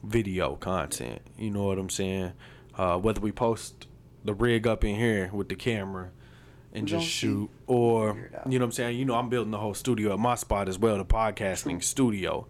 [0.03, 1.21] video content.
[1.37, 2.33] You know what I'm saying?
[2.75, 3.87] Uh, whether we post
[4.25, 6.09] the rig up in here with the camera
[6.73, 8.51] and We just shoot, or Figure it out.
[8.51, 8.97] you know what I'm saying?
[8.99, 12.47] You know, I'm building the whole studio at my spot as well, the podcasting studio.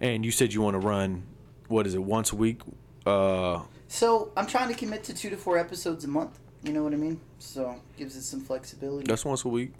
[0.00, 1.24] And you said you want to run,
[1.68, 2.60] what is it, once a week?
[3.06, 6.38] Uh, So I'm trying to commit to two to four episodes a month.
[6.62, 7.20] You know what I mean?
[7.38, 9.06] So gives it some flexibility.
[9.06, 9.72] That's once a week.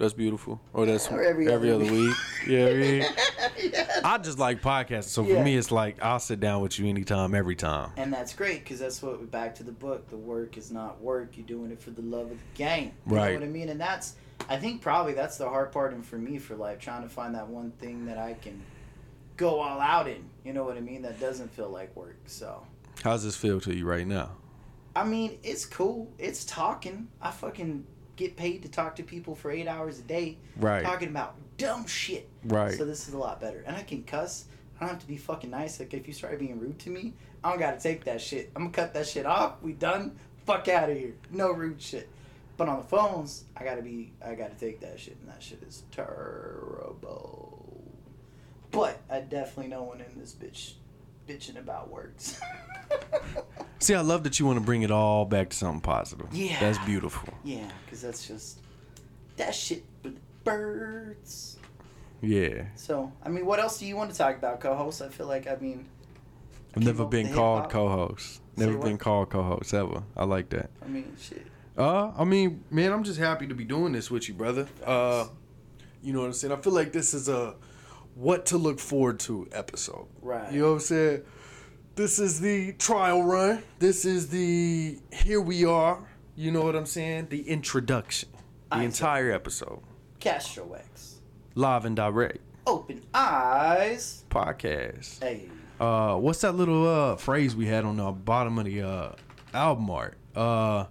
[0.00, 0.58] That's beautiful.
[0.72, 2.08] Or that's Or every every, other other week.
[2.08, 2.16] week.
[2.48, 3.04] Yeah, I mean,
[3.62, 4.00] Yes.
[4.02, 5.04] I just like podcasting.
[5.04, 7.90] So for me, it's like I'll sit down with you anytime, every time.
[7.98, 10.08] And that's great because that's what we back to the book.
[10.08, 11.36] The work is not work.
[11.36, 12.92] You're doing it for the love of the game.
[13.06, 13.34] You Right.
[13.34, 13.68] know what I mean?
[13.68, 14.14] And that's,
[14.48, 17.34] I think probably that's the hard part, and for me for life, trying to find
[17.34, 18.62] that one thing that I can
[19.36, 20.24] go all out in.
[20.46, 21.02] You know what I mean?
[21.02, 22.16] That doesn't feel like work.
[22.24, 22.62] So,
[23.04, 24.30] How's this feel to you right now?
[24.96, 26.10] I mean, it's cool.
[26.18, 27.08] It's talking.
[27.20, 27.86] I fucking
[28.20, 30.84] get paid to talk to people for eight hours a day, Right.
[30.84, 32.28] talking about dumb shit.
[32.44, 32.76] Right.
[32.76, 33.64] So this is a lot better.
[33.66, 34.44] And I can cuss.
[34.76, 35.80] I don't have to be fucking nice.
[35.80, 38.50] Like if you start being rude to me, I don't gotta take that shit.
[38.54, 39.60] I'm gonna cut that shit off.
[39.62, 40.16] We done.
[40.46, 41.14] Fuck out of here.
[41.30, 42.08] No rude shit.
[42.56, 44.12] But on the phones, I gotta be.
[44.24, 47.56] I gotta take that shit, and that shit is terrible.
[48.70, 50.74] But I definitely know one in this bitch
[51.30, 52.40] bitching about works.
[53.78, 56.26] See, I love that you want to bring it all back to something positive.
[56.32, 56.58] Yeah.
[56.60, 57.32] That's beautiful.
[57.44, 58.58] yeah, because that's just
[59.36, 61.56] that shit with the birds.
[62.20, 62.64] Yeah.
[62.74, 65.00] So, I mean, what else do you want to talk about, co-host?
[65.00, 65.86] I feel like, I mean,
[66.76, 68.42] I've never been called co-host.
[68.56, 70.02] Never been called co-host ever.
[70.16, 70.70] I like that.
[70.84, 71.46] I mean, shit.
[71.78, 74.68] Uh, I mean, man, I'm just happy to be doing this with you, brother.
[74.84, 75.28] Uh,
[76.02, 76.52] you know what I'm saying?
[76.52, 77.54] I feel like this is a
[78.20, 80.06] what to look forward to episode.
[80.20, 80.52] Right.
[80.52, 81.22] You know what I'm saying?
[81.94, 83.62] This is the trial run.
[83.78, 85.98] This is the here we are.
[86.36, 87.28] You know what I'm saying?
[87.30, 88.28] The introduction.
[88.70, 88.84] The I see.
[88.86, 89.80] entire episode.
[90.20, 91.16] Castro X.
[91.54, 94.24] Live and direct Open eyes.
[94.30, 95.22] podcast.
[95.22, 95.48] Hey.
[95.80, 99.12] Uh, what's that little uh phrase we had on the bottom of the uh
[99.54, 100.16] album art?
[100.36, 100.84] Uh,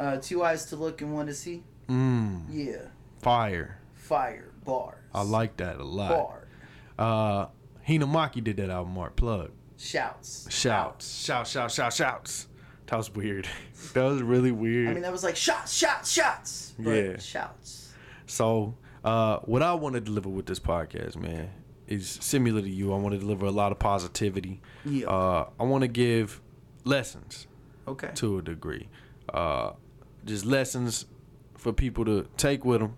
[0.00, 1.62] Uh, two eyes to look and one to see.
[1.88, 2.88] mm, Yeah.
[3.20, 3.78] fire.
[3.94, 4.98] Fire bars.
[5.12, 6.10] I like that a lot.
[6.10, 6.43] bar.
[6.98, 7.46] Uh,
[7.88, 9.16] Hinamaki did that album art.
[9.16, 9.50] Plug.
[9.76, 10.46] Shouts.
[10.50, 11.24] Shouts.
[11.24, 12.48] Shout, shout, shout, shouts.
[12.86, 13.48] That was weird.
[13.94, 14.88] that was really weird.
[14.90, 16.74] I mean, that was like shots, shots, shots.
[16.78, 17.18] But Yeah.
[17.18, 17.92] Shouts.
[18.26, 18.74] so,
[19.04, 21.50] uh, what I want to deliver with this podcast, man,
[21.86, 22.92] is similar to you.
[22.94, 24.62] I want to deliver a lot of positivity.
[24.84, 25.06] Yeah.
[25.08, 26.40] Uh, I want to give
[26.84, 27.46] lessons
[27.86, 28.10] Okay.
[28.14, 28.88] to a degree.
[29.32, 29.72] Uh,
[30.24, 31.04] just lessons
[31.58, 32.94] for people to take with them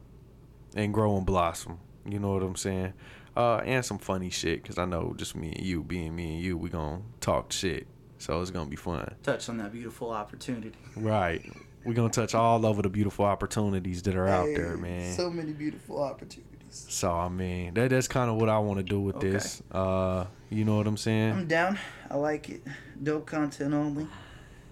[0.77, 1.79] and grow and blossom.
[2.09, 2.93] You know what I'm saying?
[3.37, 6.43] Uh, and some funny shit, because I know just me and you, being me and
[6.43, 7.87] you, we going to talk shit.
[8.19, 9.15] So it's going to be fun.
[9.23, 10.73] Touch on that beautiful opportunity.
[10.97, 11.45] Right.
[11.85, 15.13] We're going to touch all over the beautiful opportunities that are out there, man.
[15.15, 16.87] So many beautiful opportunities.
[16.89, 19.31] So, I mean, that that's kind of what I want to do with Okay.
[19.31, 19.63] this.
[19.71, 21.33] Uh, you know what I'm saying?
[21.33, 21.79] I'm down.
[22.11, 22.63] I like it.
[23.03, 24.07] Dope content only.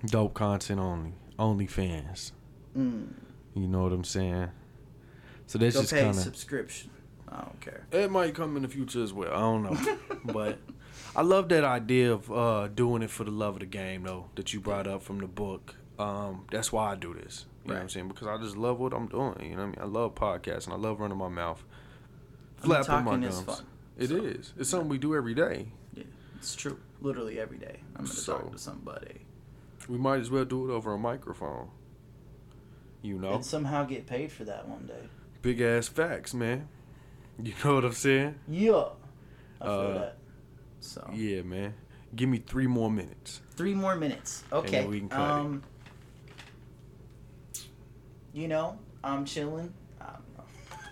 [0.06, 1.12] Dope content only.
[1.38, 2.32] Only fans.
[2.76, 3.12] Mm.
[3.54, 4.48] You know what I'm saying?
[5.46, 6.16] So that's Go just kind of.
[6.16, 6.90] subscription.
[7.28, 7.86] I don't care.
[7.92, 9.32] It might come in the future as well.
[9.32, 9.98] I don't know,
[10.32, 10.58] but
[11.16, 14.26] I love that idea of uh, doing it for the love of the game, though.
[14.36, 15.74] That you brought up from the book.
[15.98, 17.46] Um, that's why I do this.
[17.64, 18.08] You know what I'm saying?
[18.08, 19.36] Because I just love what I'm doing.
[19.42, 19.76] You know what I mean?
[19.80, 20.72] I love podcasting.
[20.72, 21.64] I love running my mouth,
[22.62, 23.58] I mean, flapping my talking is gums.
[23.58, 23.66] fun.
[23.96, 24.52] It so- is.
[24.58, 25.68] It's something we do every day.
[25.94, 26.04] Yeah,
[26.36, 26.78] it's true.
[27.00, 27.78] Literally every day.
[27.96, 29.20] I'm gonna So- talk to somebody
[29.88, 31.68] We might as well do it over a microphone.
[33.02, 35.08] You know, and somehow get paid for that one day.
[35.42, 36.68] big ass facts, man.
[37.42, 38.34] You know what I'm saying?
[38.48, 38.84] Yeah,
[39.60, 40.16] I feel Uh, that.
[40.80, 41.74] So Yeah, man.
[42.14, 43.40] Give me three more minutes.
[43.56, 44.44] three more minutes.
[44.52, 44.86] Okay.
[44.86, 45.32] we can cut it.
[45.40, 45.62] um,
[48.32, 49.72] you know, I'm chilling.
[50.00, 50.14] I.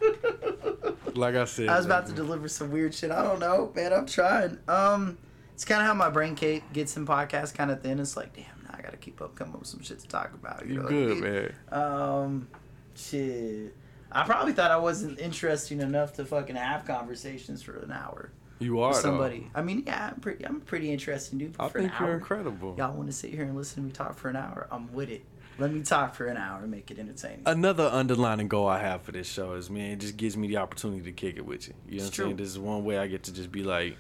[1.15, 3.11] Like I said, I was about to deliver some weird shit.
[3.11, 3.93] I don't know, man.
[3.93, 4.59] I'm trying.
[4.67, 5.19] Um,
[5.53, 8.01] it's kind of how my brain gets in podcasts kind of thin.
[8.01, 10.33] It's like, damn, now I gotta keep up, come up with some shit to talk
[10.33, 10.67] about.
[10.67, 11.33] You You know what I good, mean?
[11.33, 11.55] man.
[11.71, 12.49] Um,
[12.95, 13.77] shit.
[14.15, 18.81] I probably thought I wasn't interesting enough to fucking have conversations for an hour You
[18.81, 19.03] are with though.
[19.03, 19.51] somebody.
[19.55, 20.45] I mean, yeah, I'm pretty.
[20.47, 21.57] I'm a pretty interesting dude.
[21.59, 22.75] I for think you're incredible.
[22.79, 24.69] Y'all want to sit here and listen to me talk for an hour?
[24.71, 25.25] I'm with it.
[25.59, 27.43] Let me talk for an hour and make it entertaining.
[27.45, 30.57] Another underlining goal I have for this show is, man, it just gives me the
[30.57, 31.75] opportunity to kick it with you.
[31.87, 32.37] You know It's what I'm saying?
[32.39, 33.97] This is one way I get to just be like,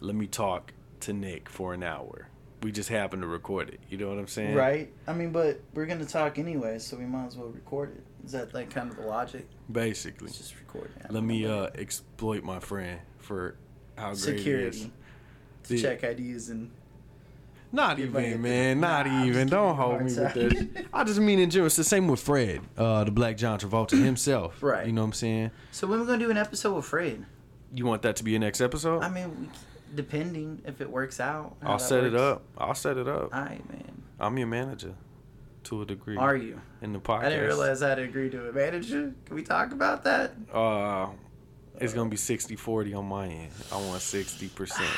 [0.00, 2.28] let me talk to Nick for an hour.
[2.62, 3.80] We just happen to record it.
[3.90, 4.54] You know what I'm saying?
[4.54, 4.90] Right?
[5.06, 8.02] I mean, but we're gonna talk anyway, so we might as well record it.
[8.24, 9.46] Is that like kind of the logic?
[9.70, 10.26] Basically.
[10.26, 11.10] Let's just record it.
[11.10, 13.56] Let me uh exploit my friend for
[13.96, 14.78] how great he is.
[14.80, 14.92] security
[15.64, 16.70] to check IDs and
[17.72, 18.80] Not even, man.
[18.80, 19.48] Not Nah, even.
[19.48, 20.84] Don't a hold me with this.
[20.92, 21.66] I just mean in general.
[21.66, 24.62] It's the same with Fred, uh, the Black John Travolta himself.
[24.62, 24.86] Right.
[24.86, 25.50] You know what I'm saying?
[25.72, 27.24] so when we gonna do an episode with Fred?
[27.72, 29.02] You want that to be your next episode?
[29.02, 29.50] I mean,
[29.94, 31.56] depending if it works out.
[31.62, 32.42] I'll set it up.
[32.58, 33.34] I'll set it up.
[33.34, 34.02] All right, man.
[34.20, 34.94] I'm your manager,
[35.64, 36.16] to a degree.
[36.16, 36.60] Are you?
[36.82, 37.24] in the podcast?
[37.24, 39.12] I didn't realize I had to agree to a manager.
[39.24, 40.32] Can we talk about that?
[40.52, 41.08] Uh,
[41.80, 43.52] it's gonna be 60-40 on my end.
[43.72, 44.90] I want sixty percent.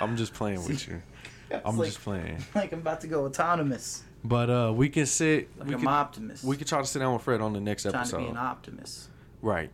[0.00, 1.02] I'm just playing with you.
[1.64, 2.44] I'm like, just playing.
[2.54, 4.02] like I'm about to go autonomous.
[4.24, 5.48] But uh, we can sit.
[5.58, 6.44] Like we I'm can, optimist.
[6.44, 8.18] we can try to sit down with Fred on the next trying episode.
[8.18, 9.08] to be an optimist.
[9.40, 9.70] Right.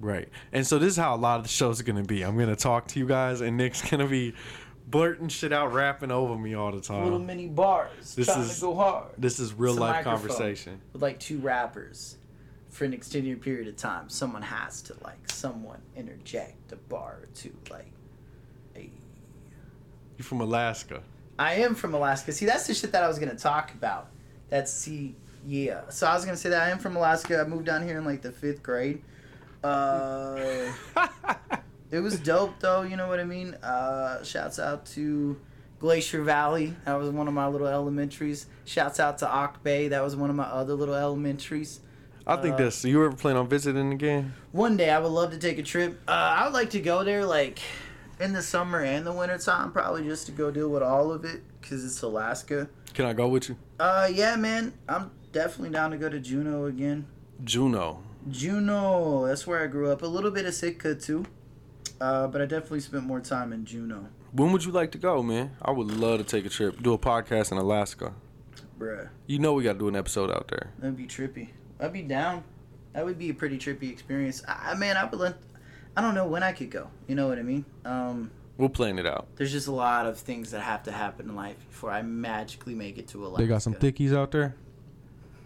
[0.00, 0.28] Right.
[0.52, 2.22] And so this is how a lot of the shows are gonna be.
[2.22, 4.34] I'm gonna talk to you guys and Nick's gonna be
[4.86, 7.04] blurting shit out, rapping over me all the time.
[7.04, 8.14] Little mini bars.
[8.14, 9.06] This trying is- to go hard.
[9.18, 10.80] This is real life conversation.
[10.92, 12.16] With like two rappers
[12.70, 14.08] for an extended period of time.
[14.08, 17.54] Someone has to like someone interject a bar or two.
[17.70, 17.90] Like,
[18.74, 18.90] hey.
[20.18, 21.02] You from Alaska.
[21.38, 22.32] I am from Alaska.
[22.32, 24.08] See, that's the shit that I was gonna talk about.
[24.50, 25.16] That's see,
[25.46, 25.88] yeah.
[25.88, 27.40] So I was gonna say that I am from Alaska.
[27.40, 29.02] I moved down here in like the fifth grade.
[29.62, 30.38] Uh,
[31.90, 32.82] it was dope though.
[32.82, 33.54] You know what I mean?
[33.54, 35.38] Uh, shouts out to
[35.78, 36.74] Glacier Valley.
[36.84, 38.46] That was one of my little elementaries.
[38.64, 39.88] Shouts out to Auke Bay.
[39.88, 41.80] That was one of my other little elementaries.
[42.26, 44.32] I think Uh, that's you ever plan on visiting again?
[44.52, 46.00] One day I would love to take a trip.
[46.08, 47.58] Uh, I would like to go there like
[48.18, 51.24] in the summer and the winter time, probably just to go deal with all of
[51.26, 52.68] it because it's Alaska.
[52.94, 53.56] Can I go with you?
[53.78, 54.72] Uh, yeah, man.
[54.88, 57.06] I'm definitely down to go to Juneau again.
[57.42, 57.98] Juneau.
[58.30, 60.02] Juneau, that's where I grew up.
[60.02, 61.26] A little bit of Sitka too,
[62.04, 64.06] uh, but I definitely spent more time in Juneau.
[64.32, 65.56] When would you like to go, man?
[65.62, 68.12] I would love to take a trip, do a podcast in Alaska.
[68.78, 70.72] Bruh, You know we got to do an episode out there.
[70.78, 71.48] that'd be trippy.
[71.80, 72.42] I'd be down.
[72.92, 74.42] That would be a pretty trippy experience.
[74.48, 75.18] I, I- man, I would.
[75.20, 75.36] Let,
[75.96, 76.90] I don't know when I could go.
[77.06, 77.64] You know what I mean?
[77.84, 79.26] Um, We'll plan it out.
[79.36, 82.74] there's just a lot of things that have to happen in life before I magically
[82.74, 83.42] make it to Alaska.
[83.42, 84.54] They got some thickies out there.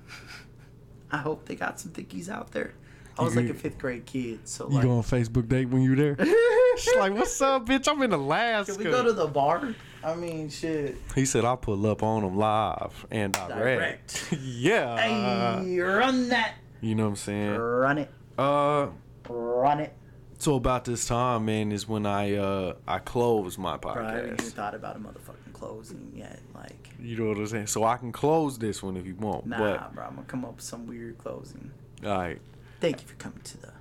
[1.10, 2.74] I hope they got some thickies out there.
[3.18, 5.68] I You was like a fifth grade kid, so You like, go on Facebook date
[5.68, 6.16] when you there?
[6.78, 7.88] She's like, "What's up, bitch?
[7.88, 9.74] I'm in Alaska." can we go to the bar?
[10.04, 10.96] I mean, shit.
[11.14, 14.96] he said, "I'll pull up on them live and direct." yeah.
[14.96, 17.56] hey, run that, You know what I'm saying?
[17.56, 18.88] run it, Uh,
[19.28, 19.92] run it.
[20.38, 24.40] so about this time, man, is when I uh I close my Bro, I haven't
[24.40, 26.38] even thought about a motherfucking closing yet.
[26.54, 27.66] Like, You know what I'm saying?
[27.66, 29.46] So I can close this one if you want.
[29.46, 31.72] nah, But bro, I'm gonna come up with some weird closing.
[32.04, 32.40] all right,
[32.80, 33.72] Thank you for coming to the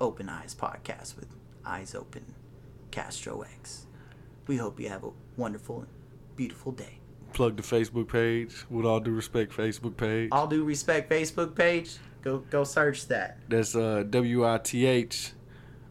[0.00, 1.28] Open Eyes podcast with
[1.64, 2.34] Eyes Open,
[2.90, 3.86] Castro X.
[4.46, 5.88] We hope you have a wonderful and
[6.36, 6.98] beautiful day.
[7.32, 8.64] plug the Facebook page.
[8.68, 10.30] With all due respect, Facebook page.
[10.32, 11.96] All due respect, Facebook page.
[12.22, 13.38] Go go search that.
[13.48, 15.32] That's uh W I T H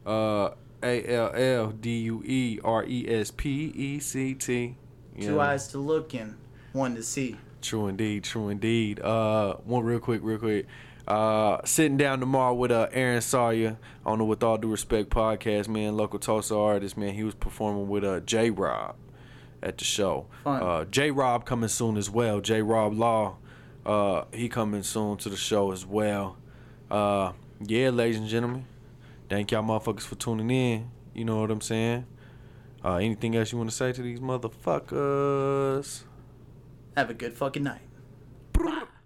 [0.06, 0.50] uh
[0.84, 4.76] A L L D U E R E S P E C T.
[5.20, 6.36] Two know, eyes to look and
[6.74, 7.38] one to see.
[7.62, 9.00] True indeed, true indeed.
[9.00, 10.68] Uh one real quick, real quick.
[11.10, 15.68] Uh sitting down tomorrow with uh Aaron Sawyer on the With All Due Respect podcast,
[15.68, 17.16] man, local Tulsa artist, man.
[17.16, 18.96] He was performing with uh J Rob
[19.64, 20.28] at the show.
[20.46, 22.42] Uh J Rob coming soon as well.
[22.42, 23.38] J Rob Law.
[23.86, 26.38] Uh he coming soon to the show as well.
[26.92, 27.32] Uh
[27.66, 28.66] yeah, ladies and gentlemen.
[29.30, 30.92] Thank y'all motherfuckers for tuning in.
[31.16, 32.06] You know what I'm saying?
[32.86, 36.04] Uh anything else you want to say to these motherfuckers?
[36.96, 37.82] Have a good fucking night.